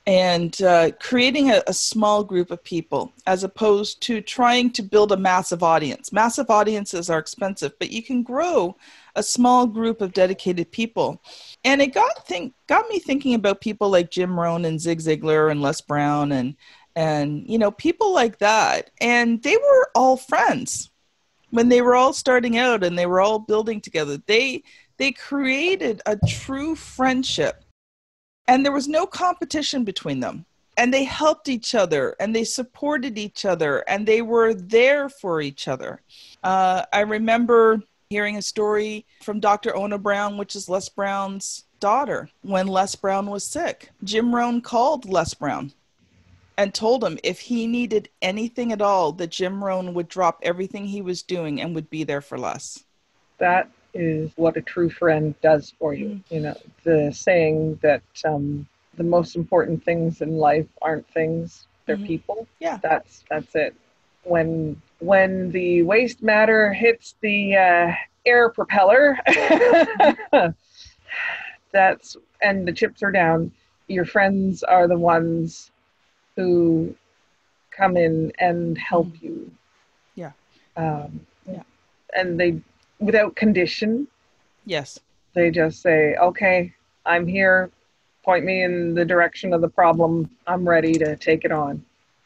and 0.08 0.62
uh, 0.62 0.90
creating 0.98 1.50
a, 1.50 1.62
a 1.66 1.74
small 1.74 2.24
group 2.24 2.50
of 2.50 2.64
people 2.64 3.12
as 3.26 3.44
opposed 3.44 4.00
to 4.00 4.22
trying 4.22 4.70
to 4.70 4.82
build 4.82 5.12
a 5.12 5.18
massive 5.18 5.62
audience. 5.62 6.14
Massive 6.14 6.48
audiences 6.48 7.10
are 7.10 7.18
expensive, 7.18 7.78
but 7.78 7.90
you 7.90 8.02
can 8.02 8.22
grow 8.22 8.74
a 9.16 9.22
small 9.22 9.66
group 9.66 10.00
of 10.00 10.14
dedicated 10.14 10.72
people. 10.72 11.22
And 11.62 11.82
it 11.82 11.92
got 11.92 12.26
think 12.26 12.54
got 12.68 12.88
me 12.88 12.98
thinking 12.98 13.34
about 13.34 13.60
people 13.60 13.90
like 13.90 14.10
Jim 14.10 14.40
Rohn 14.40 14.64
and 14.64 14.80
Zig 14.80 15.00
Ziglar 15.00 15.50
and 15.50 15.60
Les 15.60 15.82
Brown 15.82 16.32
and 16.32 16.56
and 16.96 17.46
you 17.46 17.58
know 17.58 17.70
people 17.70 18.14
like 18.14 18.38
that. 18.38 18.90
And 19.02 19.42
they 19.42 19.58
were 19.58 19.90
all 19.94 20.16
friends 20.16 20.90
when 21.50 21.68
they 21.68 21.82
were 21.82 21.96
all 21.96 22.14
starting 22.14 22.56
out 22.56 22.82
and 22.82 22.98
they 22.98 23.04
were 23.04 23.20
all 23.20 23.40
building 23.40 23.82
together. 23.82 24.16
They 24.26 24.62
they 24.96 25.12
created 25.12 26.00
a 26.06 26.16
true 26.26 26.74
friendship 26.74 27.62
and 28.48 28.64
there 28.64 28.72
was 28.72 28.88
no 28.88 29.06
competition 29.06 29.84
between 29.84 30.20
them 30.20 30.44
and 30.76 30.92
they 30.92 31.04
helped 31.04 31.48
each 31.48 31.74
other 31.74 32.16
and 32.18 32.34
they 32.34 32.44
supported 32.44 33.18
each 33.18 33.44
other 33.44 33.84
and 33.88 34.06
they 34.06 34.22
were 34.22 34.54
there 34.54 35.08
for 35.08 35.40
each 35.40 35.68
other 35.68 36.00
uh, 36.42 36.82
i 36.92 37.00
remember 37.00 37.80
hearing 38.10 38.36
a 38.36 38.42
story 38.42 39.04
from 39.22 39.40
Dr. 39.40 39.76
Ona 39.76 39.98
Brown, 39.98 40.38
which 40.38 40.56
is 40.56 40.68
Les 40.68 40.88
Brown's 40.88 41.64
daughter, 41.78 42.28
when 42.42 42.66
Les 42.66 42.94
Brown 42.94 43.26
was 43.26 43.44
sick. 43.44 43.90
Jim 44.02 44.34
Rohn 44.34 44.60
called 44.60 45.04
Les 45.04 45.34
Brown 45.34 45.72
and 46.56 46.74
told 46.74 47.04
him 47.04 47.18
if 47.22 47.38
he 47.38 47.66
needed 47.66 48.08
anything 48.22 48.72
at 48.72 48.82
all, 48.82 49.12
that 49.12 49.30
Jim 49.30 49.62
Rohn 49.62 49.94
would 49.94 50.08
drop 50.08 50.40
everything 50.42 50.86
he 50.86 51.02
was 51.02 51.22
doing 51.22 51.60
and 51.60 51.74
would 51.74 51.90
be 51.90 52.02
there 52.02 52.20
for 52.20 52.38
Les. 52.38 52.82
that 53.38 53.70
is 53.98 54.30
what 54.36 54.56
a 54.56 54.62
true 54.62 54.88
friend 54.88 55.34
does 55.42 55.74
for 55.78 55.92
you. 55.92 56.08
Mm. 56.08 56.22
You 56.30 56.40
know, 56.40 56.56
the 56.84 57.12
saying 57.12 57.78
that 57.82 58.02
um, 58.24 58.66
the 58.96 59.02
most 59.04 59.36
important 59.36 59.84
things 59.84 60.20
in 60.22 60.36
life 60.38 60.66
aren't 60.82 61.06
things, 61.12 61.66
they're 61.86 61.96
Mhm. 61.96 62.06
people. 62.06 62.46
Yeah. 62.60 62.78
That's 62.82 63.24
that's 63.30 63.54
it. 63.54 63.74
When 64.24 64.80
when 65.00 65.50
the 65.50 65.82
waste 65.82 66.22
matter 66.22 66.72
hits 66.72 67.14
the 67.20 67.56
uh, 67.56 67.92
air 68.26 68.48
propeller, 68.50 69.18
that's 71.72 72.16
and 72.42 72.66
the 72.66 72.72
chips 72.72 73.02
are 73.02 73.10
down. 73.12 73.50
Your 73.88 74.04
friends 74.04 74.62
are 74.62 74.86
the 74.86 74.98
ones 74.98 75.70
who 76.36 76.94
come 77.70 77.96
in 77.96 78.32
and 78.38 78.76
help 78.78 79.08
you. 79.20 79.50
Yeah. 80.14 80.32
Um, 80.76 81.26
Yeah. 81.50 81.62
And 82.14 82.38
they, 82.38 82.60
without 83.00 83.36
condition, 83.36 84.06
Yes. 84.64 84.98
they 85.34 85.50
just 85.50 85.82
say, 85.82 86.14
"Okay, 86.16 86.72
I'm 87.06 87.26
here. 87.26 87.70
Point 88.24 88.44
me 88.44 88.62
in 88.62 88.94
the 88.94 89.04
direction 89.04 89.52
of 89.52 89.60
the 89.60 89.68
problem. 89.68 90.30
I'm 90.46 90.68
ready 90.68 90.92
to 90.94 91.16
take 91.16 91.44
it 91.44 91.52
on." 91.52 91.84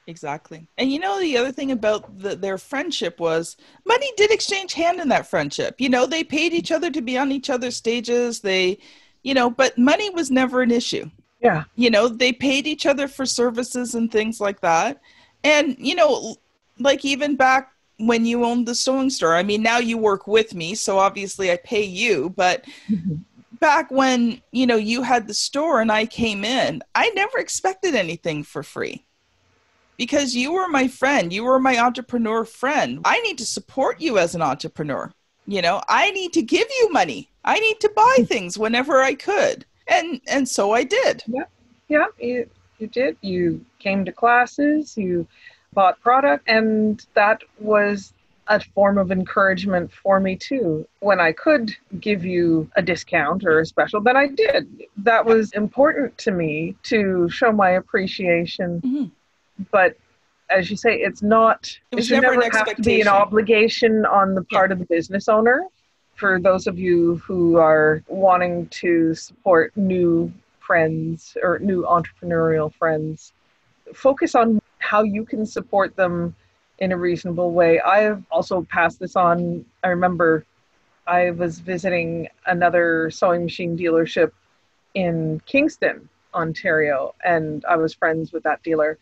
Exactly. 0.08 0.66
And 0.78 0.90
you 0.92 0.98
know, 0.98 1.20
the 1.20 1.36
other 1.36 1.52
thing 1.52 1.70
about 1.70 2.18
the, 2.18 2.34
their 2.34 2.58
friendship 2.58 3.20
was 3.20 3.56
money 3.84 4.10
did 4.16 4.32
exchange 4.32 4.72
hand 4.74 4.98
in 4.98 5.08
that 5.10 5.28
friendship. 5.28 5.76
You 5.78 5.88
know, 5.88 6.06
they 6.06 6.24
paid 6.24 6.52
each 6.52 6.72
other 6.72 6.90
to 6.90 7.00
be 7.00 7.16
on 7.16 7.30
each 7.30 7.48
other's 7.48 7.76
stages. 7.76 8.40
They, 8.40 8.78
you 9.22 9.32
know, 9.34 9.48
but 9.48 9.78
money 9.78 10.10
was 10.10 10.30
never 10.30 10.60
an 10.62 10.72
issue. 10.72 11.08
Yeah. 11.40 11.64
You 11.76 11.90
know, 11.90 12.08
they 12.08 12.32
paid 12.32 12.66
each 12.66 12.84
other 12.84 13.06
for 13.06 13.24
services 13.24 13.94
and 13.94 14.10
things 14.10 14.40
like 14.40 14.60
that. 14.60 15.00
And, 15.44 15.76
you 15.78 15.94
know, 15.94 16.36
like 16.80 17.04
even 17.04 17.36
back 17.36 17.71
when 17.98 18.24
you 18.24 18.44
owned 18.44 18.66
the 18.66 18.74
sewing 18.74 19.10
store, 19.10 19.34
I 19.34 19.42
mean, 19.42 19.62
now 19.62 19.78
you 19.78 19.98
work 19.98 20.26
with 20.26 20.54
me, 20.54 20.74
so 20.74 20.98
obviously 20.98 21.50
I 21.50 21.56
pay 21.56 21.82
you, 21.82 22.32
but 22.36 22.64
mm-hmm. 22.88 23.16
back 23.60 23.90
when, 23.90 24.40
you 24.50 24.66
know, 24.66 24.76
you 24.76 25.02
had 25.02 25.26
the 25.26 25.34
store 25.34 25.80
and 25.80 25.92
I 25.92 26.06
came 26.06 26.44
in, 26.44 26.82
I 26.94 27.10
never 27.10 27.38
expected 27.38 27.94
anything 27.94 28.42
for 28.42 28.62
free 28.62 29.04
because 29.96 30.34
you 30.34 30.52
were 30.52 30.68
my 30.68 30.88
friend. 30.88 31.32
You 31.32 31.44
were 31.44 31.60
my 31.60 31.78
entrepreneur 31.78 32.44
friend. 32.44 33.00
I 33.04 33.20
need 33.20 33.38
to 33.38 33.46
support 33.46 34.00
you 34.00 34.18
as 34.18 34.34
an 34.34 34.42
entrepreneur. 34.42 35.12
You 35.46 35.62
know, 35.62 35.80
I 35.88 36.10
need 36.10 36.32
to 36.34 36.42
give 36.42 36.66
you 36.78 36.92
money. 36.92 37.30
I 37.44 37.58
need 37.58 37.80
to 37.80 37.90
buy 37.94 38.16
mm-hmm. 38.18 38.24
things 38.24 38.58
whenever 38.58 39.00
I 39.00 39.14
could. 39.14 39.64
And 39.88 40.20
and 40.28 40.48
so 40.48 40.72
I 40.72 40.84
did. 40.84 41.22
Yeah, 41.88 42.06
you 42.18 42.48
you 42.78 42.86
did. 42.86 43.16
You 43.20 43.64
came 43.78 44.04
to 44.04 44.12
classes. 44.12 44.96
You 44.96 45.26
bought 45.72 46.00
product, 46.00 46.48
and 46.48 47.04
that 47.14 47.42
was 47.58 48.12
a 48.48 48.60
form 48.60 48.98
of 48.98 49.12
encouragement 49.12 49.92
for 49.92 50.20
me 50.20 50.36
too. 50.36 50.86
When 51.00 51.20
I 51.20 51.32
could 51.32 51.74
give 52.00 52.24
you 52.24 52.68
a 52.76 52.82
discount 52.82 53.44
or 53.44 53.60
a 53.60 53.66
special, 53.66 54.00
then 54.00 54.16
I 54.16 54.26
did. 54.26 54.84
That 54.96 55.24
was 55.24 55.52
important 55.52 56.18
to 56.18 56.32
me 56.32 56.76
to 56.84 57.28
show 57.30 57.52
my 57.52 57.70
appreciation. 57.70 58.80
Mhm. 58.80 59.10
But 59.70 59.96
as 60.50 60.70
you 60.70 60.76
say, 60.76 60.98
it's 60.98 61.22
not. 61.22 61.78
It 61.90 61.96
was 61.96 62.06
should 62.06 62.22
never 62.22 62.34
an 62.34 62.50
have 62.50 62.74
to 62.74 62.82
be 62.82 63.00
an 63.00 63.08
obligation 63.08 64.04
on 64.04 64.34
the 64.34 64.44
part 64.44 64.72
of 64.72 64.78
the 64.78 64.86
business 64.86 65.28
owner. 65.28 65.64
For 66.16 66.38
those 66.38 66.66
of 66.66 66.78
you 66.78 67.16
who 67.16 67.56
are 67.56 68.02
wanting 68.06 68.66
to 68.68 69.14
support 69.14 69.74
new 69.76 70.32
friends 70.60 71.36
or 71.42 71.58
new 71.58 71.82
entrepreneurial 71.84 72.72
friends, 72.74 73.32
focus 73.94 74.34
on 74.34 74.60
how 74.92 75.02
you 75.02 75.24
can 75.24 75.46
support 75.46 75.96
them 75.96 76.36
in 76.78 76.92
a 76.92 76.96
reasonable 76.98 77.50
way. 77.52 77.80
I've 77.80 78.22
also 78.30 78.66
passed 78.70 79.00
this 79.00 79.16
on. 79.16 79.64
I 79.82 79.88
remember 79.88 80.44
I 81.06 81.30
was 81.30 81.60
visiting 81.60 82.28
another 82.46 83.10
sewing 83.10 83.44
machine 83.44 83.74
dealership 83.74 84.32
in 84.92 85.40
Kingston, 85.46 86.10
Ontario, 86.34 87.14
and 87.24 87.64
I 87.64 87.76
was 87.76 87.94
friends 87.94 88.32
with 88.34 88.42
that 88.42 88.62
dealer. 88.62 88.98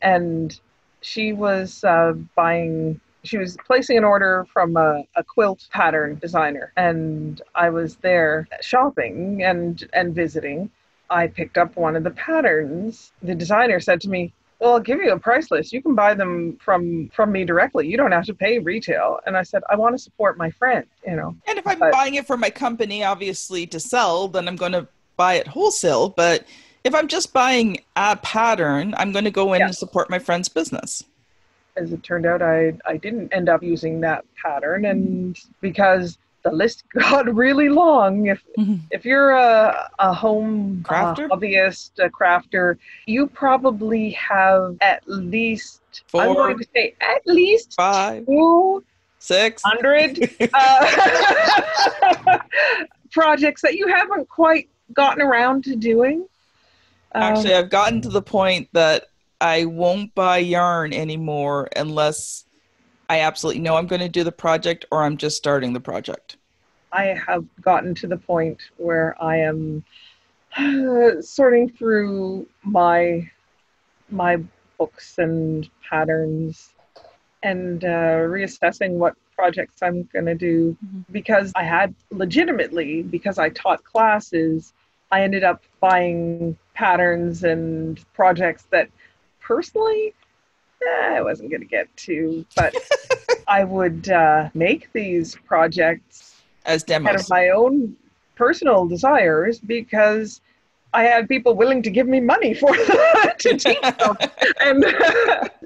And 0.00 0.58
she 1.02 1.34
was 1.34 1.84
uh, 1.84 2.14
buying 2.34 2.98
she 3.22 3.36
was 3.36 3.58
placing 3.66 3.98
an 3.98 4.04
order 4.04 4.46
from 4.50 4.76
a, 4.78 5.02
a 5.14 5.24
quilt 5.24 5.66
pattern 5.70 6.18
designer, 6.20 6.72
and 6.76 7.42
I 7.54 7.68
was 7.68 7.96
there 7.96 8.48
shopping 8.62 9.42
and 9.42 9.86
and 9.92 10.14
visiting. 10.14 10.70
I 11.10 11.26
picked 11.26 11.58
up 11.58 11.76
one 11.76 11.96
of 11.96 12.02
the 12.02 12.16
patterns. 12.28 13.12
The 13.22 13.34
designer 13.34 13.78
said 13.78 14.00
to 14.02 14.08
me, 14.08 14.32
well 14.64 14.72
i'll 14.74 14.80
give 14.80 14.98
you 14.98 15.12
a 15.12 15.18
price 15.18 15.50
list 15.50 15.72
you 15.72 15.82
can 15.82 15.94
buy 15.94 16.14
them 16.14 16.56
from 16.60 17.08
from 17.14 17.30
me 17.30 17.44
directly 17.44 17.86
you 17.86 17.96
don't 17.96 18.12
have 18.12 18.24
to 18.24 18.34
pay 18.34 18.58
retail 18.58 19.20
and 19.26 19.36
i 19.36 19.42
said 19.42 19.62
i 19.70 19.76
want 19.76 19.94
to 19.94 19.98
support 19.98 20.38
my 20.38 20.50
friend 20.50 20.86
you 21.06 21.14
know 21.14 21.36
And 21.46 21.58
if 21.58 21.66
I'm 21.66 21.78
But- 21.78 21.92
buying 21.92 22.14
it 22.14 22.26
for 22.26 22.36
my 22.36 22.50
company, 22.50 23.04
obviously 23.04 23.66
to 23.68 23.78
sell, 23.78 24.26
then 24.28 24.48
I'm 24.48 24.56
going 24.56 24.72
to 24.72 24.88
buy 25.16 25.34
it 25.34 25.46
wholesale. 25.46 26.08
But 26.08 26.44
if 26.82 26.94
I'm 26.94 27.06
just 27.08 27.32
buying 27.32 27.78
a 27.96 28.16
pattern, 28.16 28.94
I'm 28.96 29.12
going 29.12 29.24
to 29.24 29.30
go 29.30 29.52
in 29.52 29.60
Yeah. 29.60 29.66
and 29.66 29.76
support 29.76 30.08
my 30.10 30.18
friend's 30.18 30.48
business. 30.48 31.04
as 31.76 31.92
it 31.92 32.02
turned 32.02 32.24
out 32.26 32.40
i 32.42 32.72
i 32.86 32.96
didn't 32.96 33.28
end 33.38 33.48
up 33.48 33.62
using 33.62 34.00
that 34.00 34.24
pattern 34.42 34.84
and 34.86 35.38
because 35.60 36.18
the 36.44 36.52
list 36.52 36.84
got 36.94 37.32
really 37.34 37.68
long. 37.68 38.26
If 38.26 38.42
Mhm. 38.56 38.80
if 38.90 39.04
you're 39.04 39.32
a, 39.32 39.90
a 39.98 40.12
home 40.12 40.84
Crafter? 40.86 41.24
uh, 41.24 41.28
hobbyist 41.34 41.90
a 41.98 42.08
crafter 42.08 42.76
you 43.06 43.26
probably 43.26 44.10
have 44.10 44.76
at 44.80 45.02
least 45.08 45.80
i'm 46.14 46.34
going 46.34 46.58
to 46.58 46.66
say 46.74 46.94
at 47.00 47.26
least 47.26 47.74
Five, 47.74 48.26
200 48.26 50.30
uh, 50.54 52.38
projects 53.10 53.62
that 53.62 53.74
you 53.74 53.88
haven't 53.88 54.28
quite 54.28 54.68
gotten 54.92 55.22
around 55.22 55.64
to 55.64 55.74
doing. 55.76 56.26
Um, 57.12 57.22
Actually, 57.22 57.54
I've 57.54 57.70
gotten 57.70 58.00
to 58.02 58.08
the 58.10 58.22
point 58.22 58.68
that 58.72 59.06
I 59.40 59.64
won't 59.64 60.14
buy 60.14 60.38
yarn 60.38 60.92
anymore 60.92 61.68
unless 61.74 62.44
I 63.08 63.20
absolutely 63.20 63.60
know 63.60 63.76
I'm 63.76 63.86
going 63.86 64.00
to 64.00 64.08
do 64.08 64.24
the 64.24 64.32
project 64.32 64.84
or 64.90 65.02
I'm 65.02 65.16
just 65.16 65.36
starting 65.36 65.72
the 65.72 65.80
project. 65.80 66.36
I 66.92 67.18
have 67.26 67.44
gotten 67.60 67.94
to 67.96 68.06
the 68.06 68.16
point 68.16 68.62
where 68.76 69.16
I 69.22 69.38
am 69.38 69.84
sorting 71.20 71.70
through 71.70 72.46
my 72.62 73.28
my 74.10 74.38
books 74.78 75.18
and 75.18 75.68
patterns 75.88 76.74
and 77.42 77.84
uh, 77.84 78.26
reassessing 78.28 78.92
what 78.92 79.14
projects 79.34 79.82
I'm 79.82 80.04
going 80.12 80.26
to 80.26 80.34
do 80.34 80.76
Mhm. 80.84 81.04
because 81.10 81.52
I 81.56 81.64
had 81.64 81.94
legitimately 82.10 83.02
because 83.02 83.38
I 83.38 83.48
taught 83.50 83.82
classes 83.84 84.72
I 85.10 85.22
ended 85.22 85.44
up 85.44 85.62
buying 85.80 86.56
patterns 86.74 87.44
and 87.44 88.00
projects 88.14 88.64
that 88.70 88.88
personally 89.40 90.14
eh, 90.82 91.16
I 91.16 91.22
wasn't 91.22 91.50
going 91.50 91.60
to 91.60 91.66
get 91.66 91.94
to 91.98 92.44
but 92.56 92.74
I 93.48 93.64
would 93.64 94.08
uh, 94.08 94.50
make 94.54 94.92
these 94.92 95.36
projects 95.46 96.42
As 96.64 96.82
demos 96.82 97.08
out 97.08 97.20
of 97.20 97.28
my 97.28 97.50
own 97.50 97.96
personal 98.36 98.86
desires 98.86 99.58
because 99.58 100.40
I 100.94 101.02
had 101.02 101.28
people 101.28 101.54
willing 101.54 101.82
to 101.82 101.90
give 101.90 102.06
me 102.06 102.20
money 102.20 102.54
for 102.54 102.72
to 102.74 103.58
teach 103.58 103.80
them, 103.98 104.16
and 104.60 104.84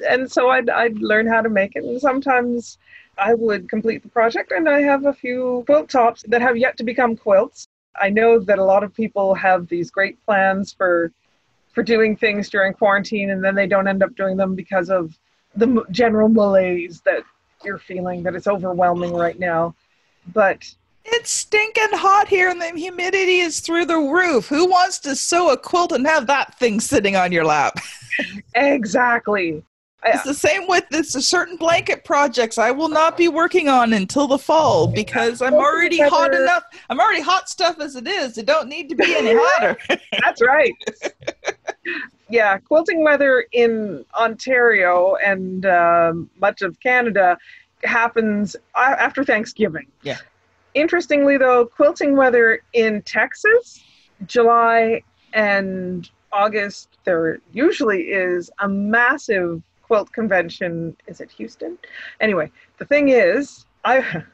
and 0.08 0.32
so 0.32 0.48
I'd 0.48 0.70
I'd 0.70 0.98
learn 0.98 1.26
how 1.26 1.42
to 1.42 1.50
make 1.50 1.76
it, 1.76 1.84
and 1.84 2.00
sometimes 2.00 2.78
I 3.18 3.34
would 3.34 3.68
complete 3.68 4.02
the 4.02 4.08
project, 4.08 4.52
and 4.52 4.68
I 4.68 4.80
have 4.82 5.04
a 5.04 5.12
few 5.12 5.64
quilt 5.66 5.90
tops 5.90 6.24
that 6.28 6.40
have 6.40 6.56
yet 6.56 6.78
to 6.78 6.84
become 6.84 7.14
quilts. 7.14 7.68
I 8.00 8.08
know 8.08 8.38
that 8.38 8.58
a 8.58 8.64
lot 8.64 8.82
of 8.82 8.94
people 8.94 9.34
have 9.34 9.68
these 9.68 9.90
great 9.90 10.24
plans 10.24 10.72
for 10.72 11.12
for 11.72 11.82
doing 11.82 12.16
things 12.16 12.48
during 12.50 12.72
quarantine, 12.72 13.30
and 13.30 13.42
then 13.42 13.54
they 13.54 13.66
don't 13.66 13.86
end 13.88 14.02
up 14.02 14.14
doing 14.14 14.36
them 14.36 14.54
because 14.54 14.90
of 14.90 15.16
the 15.56 15.84
general 15.90 16.28
malaise 16.28 17.00
that 17.04 17.22
you're 17.64 17.78
feeling 17.78 18.22
that 18.22 18.34
it's 18.34 18.46
overwhelming 18.46 19.12
right 19.12 19.38
now. 19.38 19.74
But 20.32 20.72
It's 21.04 21.30
stinking 21.30 21.88
hot 21.92 22.28
here 22.28 22.50
and 22.50 22.60
the 22.60 22.70
humidity 22.70 23.38
is 23.38 23.60
through 23.60 23.86
the 23.86 23.96
roof. 23.96 24.46
Who 24.48 24.66
wants 24.66 24.98
to 25.00 25.16
sew 25.16 25.50
a 25.50 25.56
quilt 25.56 25.92
and 25.92 26.06
have 26.06 26.26
that 26.26 26.58
thing 26.58 26.80
sitting 26.80 27.16
on 27.16 27.32
your 27.32 27.44
lap? 27.44 27.78
Exactly. 28.56 29.62
It's 30.04 30.24
the 30.24 30.34
same 30.34 30.66
with 30.68 30.84
this 30.90 31.12
certain 31.12 31.56
blanket 31.56 32.04
projects 32.04 32.58
I 32.58 32.70
will 32.70 32.88
not 32.88 33.16
be 33.16 33.28
working 33.28 33.68
on 33.68 33.92
until 33.92 34.26
the 34.26 34.38
fall 34.38 34.86
because 34.86 35.42
I'm 35.42 35.54
already 35.54 36.00
hot 36.00 36.34
enough. 36.34 36.64
I'm 36.88 37.00
already 37.00 37.20
hot 37.20 37.48
stuff 37.48 37.80
as 37.80 37.96
it 37.96 38.06
is. 38.06 38.38
It 38.38 38.46
don't 38.46 38.68
need 38.68 38.88
to 38.90 38.94
be 38.94 39.14
any 39.16 39.34
hotter. 39.34 39.76
That's 40.22 40.40
right. 40.40 40.72
yeah, 42.28 42.58
quilting 42.58 43.02
weather 43.02 43.46
in 43.52 44.04
Ontario 44.14 45.16
and 45.16 45.66
um, 45.66 46.30
much 46.40 46.62
of 46.62 46.78
Canada 46.80 47.38
happens 47.84 48.56
after 48.74 49.24
Thanksgiving. 49.24 49.86
Yeah. 50.02 50.18
Interestingly, 50.74 51.38
though, 51.38 51.66
quilting 51.66 52.16
weather 52.16 52.60
in 52.72 53.02
Texas, 53.02 53.82
July 54.26 55.02
and 55.32 56.10
August, 56.32 56.98
there 57.04 57.38
usually 57.52 58.02
is 58.02 58.50
a 58.58 58.68
massive 58.68 59.62
quilt 59.82 60.12
convention. 60.12 60.96
Is 61.06 61.20
it 61.20 61.30
Houston? 61.32 61.78
Anyway, 62.20 62.50
the 62.78 62.84
thing 62.84 63.08
is, 63.08 63.64
I. 63.84 64.24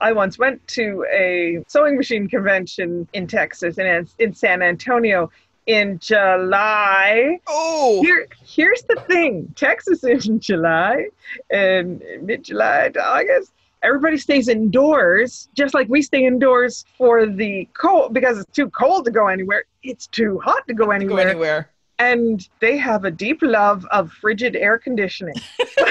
I 0.00 0.12
once 0.12 0.38
went 0.38 0.64
to 0.68 1.04
a 1.12 1.64
sewing 1.66 1.96
machine 1.96 2.28
convention 2.28 3.08
in 3.12 3.26
Texas 3.26 3.76
in, 3.76 4.06
in 4.20 4.32
San 4.32 4.62
Antonio 4.62 5.32
in 5.66 5.98
July. 5.98 7.38
oh, 7.46 8.00
Here, 8.02 8.26
here's 8.44 8.82
the 8.82 8.96
thing: 9.06 9.52
Texas 9.56 10.04
is 10.04 10.28
in 10.28 10.40
July 10.40 11.06
and 11.50 12.02
mid-July 12.22 12.90
to 12.90 13.02
August, 13.02 13.52
everybody 13.84 14.16
stays 14.16 14.48
indoors, 14.48 15.48
just 15.54 15.74
like 15.74 15.88
we 15.88 16.02
stay 16.02 16.26
indoors 16.26 16.84
for 16.96 17.26
the 17.26 17.68
cold 17.74 18.14
because 18.14 18.38
it's 18.38 18.50
too 18.52 18.70
cold 18.70 19.04
to 19.04 19.10
go 19.10 19.28
anywhere. 19.28 19.64
It's 19.82 20.06
too 20.06 20.40
hot 20.42 20.66
to 20.68 20.74
go 20.74 20.90
anywhere. 20.90 21.24
go 21.24 21.30
anywhere, 21.30 21.30
anywhere. 21.30 21.70
and 21.98 22.48
they 22.60 22.76
have 22.78 23.04
a 23.04 23.10
deep 23.10 23.40
love 23.42 23.86
of 23.92 24.10
frigid 24.10 24.56
air 24.56 24.78
conditioning. 24.78 25.34
so 25.58 25.84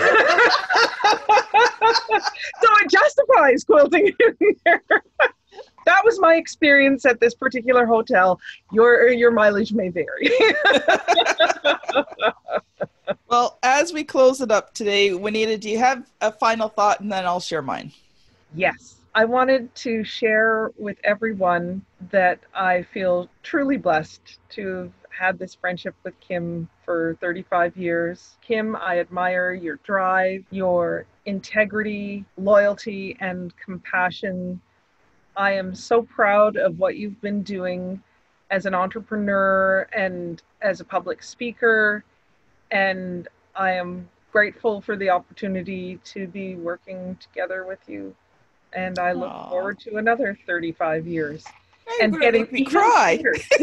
it 2.82 2.90
justifies 2.90 3.64
quilting 3.64 4.08
in 4.20 4.56
there. 4.66 4.84
That 5.86 6.04
was 6.04 6.20
my 6.20 6.36
experience 6.36 7.06
at 7.06 7.20
this 7.20 7.34
particular 7.34 7.86
hotel. 7.86 8.40
Your 8.72 9.10
your 9.10 9.32
mileage 9.32 9.74
may 9.74 9.90
vary. 9.90 10.30
Well, 13.28 13.58
as 13.64 13.92
we 13.92 14.04
close 14.04 14.42
it 14.42 14.52
up 14.52 14.76
today, 14.76 15.12
Juanita, 15.12 15.58
do 15.58 15.68
you 15.68 15.80
have 15.80 16.08
a 16.22 16.32
final 16.32 16.70
thought 16.70 17.00
and 17.00 17.12
then 17.12 17.26
I'll 17.26 17.40
share 17.40 17.64
mine? 17.64 17.92
Yes. 18.54 18.98
I 19.16 19.26
wanted 19.26 19.74
to 19.76 20.04
share 20.04 20.72
with 20.78 20.98
everyone 21.04 21.84
that 22.12 22.40
I 22.54 22.84
feel 22.84 23.30
truly 23.42 23.78
blessed 23.78 24.38
to 24.52 24.78
have 24.78 24.92
had 25.10 25.40
this 25.40 25.56
friendship 25.56 25.96
with 26.04 26.20
Kim 26.20 26.70
for 26.86 27.18
35 27.22 27.76
years. 27.76 28.36
Kim, 28.42 28.76
I 28.76 29.00
admire 29.00 29.54
your 29.54 29.78
drive, 29.78 30.44
your 30.52 31.06
integrity, 31.26 32.26
loyalty, 32.38 33.18
and 33.20 33.52
compassion. 33.58 34.62
I 35.36 35.54
am 35.54 35.74
so 35.76 36.02
proud 36.04 36.58
of 36.58 36.80
what 36.80 36.98
you've 36.98 37.20
been 37.22 37.44
doing 37.44 38.02
as 38.52 38.66
an 38.66 38.76
entrepreneur 38.76 39.88
and 39.94 40.42
as 40.62 40.80
a 40.80 40.86
public 40.86 41.24
speaker. 41.24 42.04
And 42.72 43.28
I 43.56 43.72
am 43.72 44.10
grateful 44.32 44.82
for 44.82 44.96
the 44.96 45.10
opportunity 45.10 46.00
to 46.06 46.28
be 46.28 46.56
working 46.56 47.18
together 47.20 47.66
with 47.66 47.80
you. 47.88 48.16
And 48.74 48.98
I 49.00 49.12
look 49.12 49.32
Aw. 49.32 49.50
forward 49.50 49.80
to 49.82 49.98
another 49.98 50.38
35 50.48 51.08
years 51.08 51.44
and 52.02 52.20
getting 52.20 52.48
me 52.52 52.66
cry. 52.66 53.22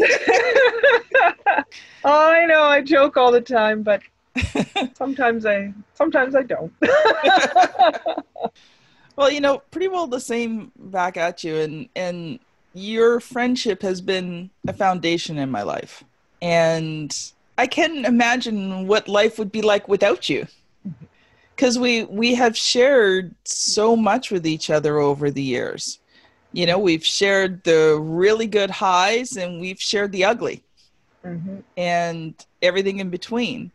I 2.03 2.45
know 2.45 2.63
I 2.63 2.81
joke 2.81 3.17
all 3.17 3.31
the 3.31 3.41
time, 3.41 3.83
but 3.83 4.01
sometimes 4.97 5.45
I 5.45 5.73
sometimes 5.93 6.35
I 6.35 6.43
don't. 6.43 6.73
Well, 9.15 9.31
you 9.31 9.41
know, 9.41 9.59
pretty 9.71 9.87
well 9.87 10.07
the 10.07 10.19
same 10.19 10.71
back 10.75 11.17
at 11.17 11.43
you, 11.43 11.57
and 11.57 11.89
and 11.95 12.39
your 12.73 13.19
friendship 13.19 13.81
has 13.81 14.01
been 14.01 14.49
a 14.67 14.73
foundation 14.73 15.37
in 15.37 15.51
my 15.51 15.63
life, 15.63 16.03
and 16.41 17.15
I 17.57 17.67
can't 17.67 18.05
imagine 18.05 18.87
what 18.87 19.07
life 19.07 19.37
would 19.37 19.51
be 19.51 19.61
like 19.61 19.87
without 19.87 20.29
you, 20.29 20.47
because 21.55 21.77
we 21.77 22.05
we 22.05 22.35
have 22.35 22.57
shared 22.57 23.35
so 23.43 23.95
much 23.95 24.31
with 24.31 24.47
each 24.47 24.69
other 24.69 24.99
over 24.99 25.29
the 25.29 25.43
years. 25.43 25.99
You 26.53 26.65
know, 26.65 26.79
we've 26.79 27.05
shared 27.05 27.63
the 27.63 27.99
really 28.01 28.47
good 28.47 28.69
highs, 28.69 29.37
and 29.37 29.61
we've 29.61 29.81
shared 29.81 30.11
the 30.11 30.25
ugly 30.25 30.63
Mhm. 31.25 31.63
and 31.77 32.33
everything 32.61 32.99
in 32.99 33.09
between. 33.09 33.71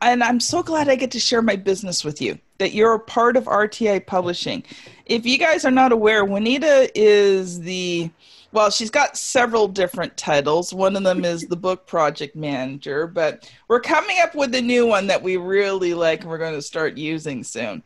And 0.00 0.22
I'm 0.22 0.40
so 0.40 0.62
glad 0.62 0.88
I 0.88 0.96
get 0.96 1.10
to 1.12 1.20
share 1.20 1.42
my 1.42 1.56
business 1.56 2.04
with 2.04 2.22
you, 2.22 2.38
that 2.58 2.72
you're 2.72 2.94
a 2.94 3.00
part 3.00 3.36
of 3.36 3.44
RTI 3.44 4.06
Publishing. 4.06 4.62
If 5.06 5.26
you 5.26 5.38
guys 5.38 5.64
are 5.64 5.70
not 5.70 5.92
aware, 5.92 6.24
Juanita 6.24 6.90
is 6.94 7.60
the 7.60 8.10
well, 8.50 8.70
she's 8.70 8.90
got 8.90 9.16
several 9.16 9.68
different 9.68 10.16
titles. 10.16 10.72
One 10.72 10.96
of 10.96 11.02
them 11.02 11.24
is 11.24 11.42
the 11.42 11.56
book 11.56 11.86
project 11.86 12.34
manager, 12.34 13.06
but 13.06 13.50
we're 13.68 13.80
coming 13.80 14.16
up 14.22 14.34
with 14.34 14.54
a 14.54 14.62
new 14.62 14.86
one 14.86 15.06
that 15.08 15.22
we 15.22 15.36
really 15.36 15.92
like 15.92 16.22
and 16.22 16.30
we're 16.30 16.38
going 16.38 16.54
to 16.54 16.62
start 16.62 16.96
using 16.96 17.44
soon. 17.44 17.82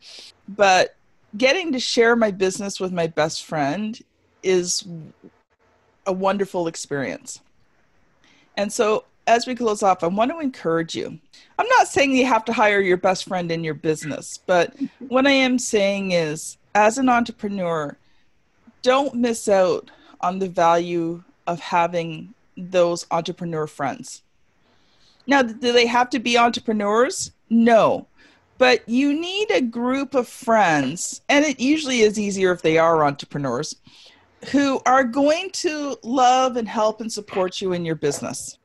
But 0.47 0.95
getting 1.35 1.73
to 1.73 1.79
share 1.79 2.15
my 2.15 2.31
business 2.31 2.79
with 2.79 2.93
my 2.93 3.07
best 3.07 3.43
friend 3.43 3.99
is 4.41 4.87
a 6.05 6.13
wonderful 6.13 6.67
experience. 6.67 7.41
And 8.55 8.71
so, 8.71 9.05
as 9.27 9.47
we 9.47 9.55
close 9.55 9.83
off, 9.83 10.03
I 10.03 10.07
want 10.07 10.31
to 10.31 10.39
encourage 10.39 10.95
you. 10.95 11.19
I'm 11.57 11.67
not 11.77 11.87
saying 11.87 12.15
you 12.15 12.25
have 12.25 12.45
to 12.45 12.53
hire 12.53 12.81
your 12.81 12.97
best 12.97 13.27
friend 13.27 13.51
in 13.51 13.63
your 13.63 13.73
business, 13.73 14.39
but 14.45 14.75
what 15.07 15.27
I 15.27 15.31
am 15.31 15.59
saying 15.59 16.11
is, 16.11 16.57
as 16.75 16.97
an 16.97 17.09
entrepreneur, 17.09 17.95
don't 18.81 19.15
miss 19.15 19.47
out 19.47 19.91
on 20.21 20.39
the 20.39 20.49
value 20.49 21.23
of 21.47 21.59
having 21.59 22.33
those 22.57 23.05
entrepreneur 23.11 23.67
friends. 23.67 24.23
Now, 25.27 25.41
do 25.41 25.71
they 25.71 25.85
have 25.85 26.09
to 26.11 26.19
be 26.19 26.37
entrepreneurs? 26.37 27.31
No. 27.49 28.07
But 28.57 28.87
you 28.87 29.13
need 29.13 29.51
a 29.51 29.61
group 29.61 30.15
of 30.15 30.27
friends, 30.27 31.21
and 31.29 31.45
it 31.45 31.59
usually 31.59 32.01
is 32.01 32.19
easier 32.19 32.51
if 32.51 32.61
they 32.61 32.77
are 32.77 33.05
entrepreneurs, 33.05 33.75
who 34.51 34.81
are 34.85 35.03
going 35.03 35.49
to 35.51 35.97
love 36.03 36.57
and 36.57 36.67
help 36.67 37.01
and 37.01 37.11
support 37.11 37.61
you 37.61 37.73
in 37.73 37.85
your 37.85 37.95
business. 37.95 38.57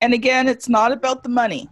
And 0.00 0.14
again, 0.14 0.48
it's 0.48 0.68
not 0.68 0.92
about 0.92 1.22
the 1.22 1.28
money 1.28 1.68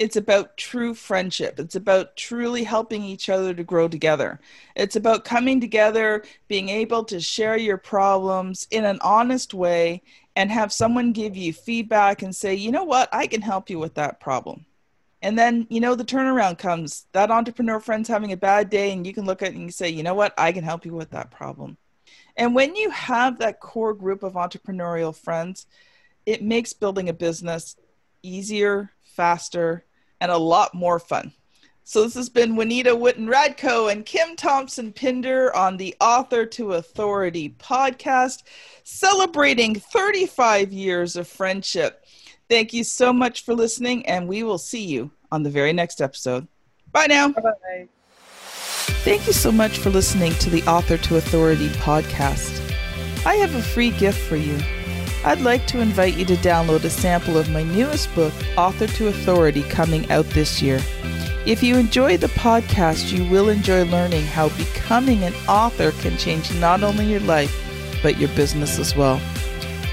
it's 0.00 0.16
about 0.16 0.56
true 0.56 0.94
friendship. 0.94 1.60
It's 1.60 1.76
about 1.76 2.16
truly 2.16 2.64
helping 2.64 3.04
each 3.04 3.28
other 3.28 3.52
to 3.52 3.62
grow 3.62 3.86
together. 3.86 4.40
It's 4.74 4.96
about 4.96 5.26
coming 5.26 5.60
together, 5.60 6.24
being 6.48 6.70
able 6.70 7.04
to 7.04 7.20
share 7.20 7.58
your 7.58 7.76
problems 7.76 8.66
in 8.70 8.86
an 8.86 8.98
honest 9.02 9.52
way, 9.52 10.02
and 10.36 10.50
have 10.50 10.72
someone 10.72 11.12
give 11.12 11.36
you 11.36 11.52
feedback 11.52 12.22
and 12.22 12.34
say, 12.34 12.54
you 12.54 12.72
know 12.72 12.84
what, 12.84 13.10
I 13.12 13.26
can 13.26 13.42
help 13.42 13.68
you 13.68 13.78
with 13.78 13.92
that 13.94 14.20
problem. 14.20 14.64
And 15.20 15.38
then, 15.38 15.66
you 15.68 15.80
know, 15.80 15.94
the 15.94 16.02
turnaround 16.02 16.56
comes. 16.56 17.04
That 17.12 17.30
entrepreneur 17.30 17.78
friend's 17.78 18.08
having 18.08 18.32
a 18.32 18.38
bad 18.38 18.70
day, 18.70 18.92
and 18.92 19.06
you 19.06 19.12
can 19.12 19.26
look 19.26 19.42
at 19.42 19.48
it 19.48 19.54
and 19.54 19.64
you 19.64 19.70
say, 19.70 19.90
you 19.90 20.02
know 20.02 20.14
what, 20.14 20.32
I 20.38 20.50
can 20.52 20.64
help 20.64 20.86
you 20.86 20.94
with 20.94 21.10
that 21.10 21.30
problem. 21.30 21.76
And 22.38 22.54
when 22.54 22.74
you 22.74 22.88
have 22.88 23.38
that 23.40 23.60
core 23.60 23.92
group 23.92 24.22
of 24.22 24.32
entrepreneurial 24.32 25.14
friends, 25.14 25.66
it 26.30 26.42
makes 26.42 26.72
building 26.72 27.08
a 27.08 27.12
business 27.12 27.74
easier, 28.22 28.90
faster, 29.02 29.84
and 30.20 30.30
a 30.30 30.38
lot 30.38 30.74
more 30.74 31.00
fun. 31.00 31.32
So 31.82 32.04
this 32.04 32.14
has 32.14 32.28
been 32.28 32.54
Juanita 32.54 32.90
Witten 32.90 33.26
Radko 33.26 33.90
and 33.90 34.06
Kim 34.06 34.36
Thompson 34.36 34.92
Pinder 34.92 35.54
on 35.56 35.76
the 35.76 35.96
Author 36.00 36.46
to 36.46 36.74
Authority 36.74 37.56
podcast, 37.58 38.44
celebrating 38.84 39.74
35 39.74 40.72
years 40.72 41.16
of 41.16 41.26
friendship. 41.26 42.04
Thank 42.48 42.72
you 42.72 42.84
so 42.84 43.12
much 43.12 43.44
for 43.44 43.54
listening, 43.54 44.06
and 44.06 44.28
we 44.28 44.44
will 44.44 44.58
see 44.58 44.84
you 44.84 45.10
on 45.32 45.42
the 45.42 45.50
very 45.50 45.72
next 45.72 46.00
episode. 46.00 46.46
Bye 46.92 47.06
now. 47.06 47.30
Bye. 47.30 47.88
Thank 49.02 49.26
you 49.26 49.32
so 49.32 49.50
much 49.50 49.78
for 49.78 49.90
listening 49.90 50.32
to 50.34 50.50
the 50.50 50.62
Author 50.68 50.96
to 50.96 51.16
Authority 51.16 51.70
podcast. 51.70 52.56
I 53.26 53.34
have 53.34 53.54
a 53.56 53.62
free 53.62 53.90
gift 53.90 54.18
for 54.28 54.36
you. 54.36 54.56
I'd 55.24 55.40
like 55.40 55.66
to 55.66 55.80
invite 55.80 56.16
you 56.16 56.24
to 56.26 56.36
download 56.36 56.84
a 56.84 56.90
sample 56.90 57.36
of 57.36 57.50
my 57.50 57.62
newest 57.62 58.14
book, 58.14 58.32
Author 58.56 58.86
to 58.86 59.08
Authority, 59.08 59.62
coming 59.64 60.10
out 60.10 60.24
this 60.30 60.62
year. 60.62 60.80
If 61.46 61.62
you 61.62 61.76
enjoy 61.76 62.16
the 62.16 62.28
podcast, 62.28 63.12
you 63.12 63.24
will 63.30 63.48
enjoy 63.48 63.84
learning 63.84 64.24
how 64.26 64.48
becoming 64.50 65.24
an 65.24 65.34
author 65.48 65.92
can 65.92 66.16
change 66.16 66.54
not 66.54 66.82
only 66.82 67.04
your 67.04 67.20
life, 67.20 67.54
but 68.02 68.18
your 68.18 68.30
business 68.30 68.78
as 68.78 68.96
well. 68.96 69.20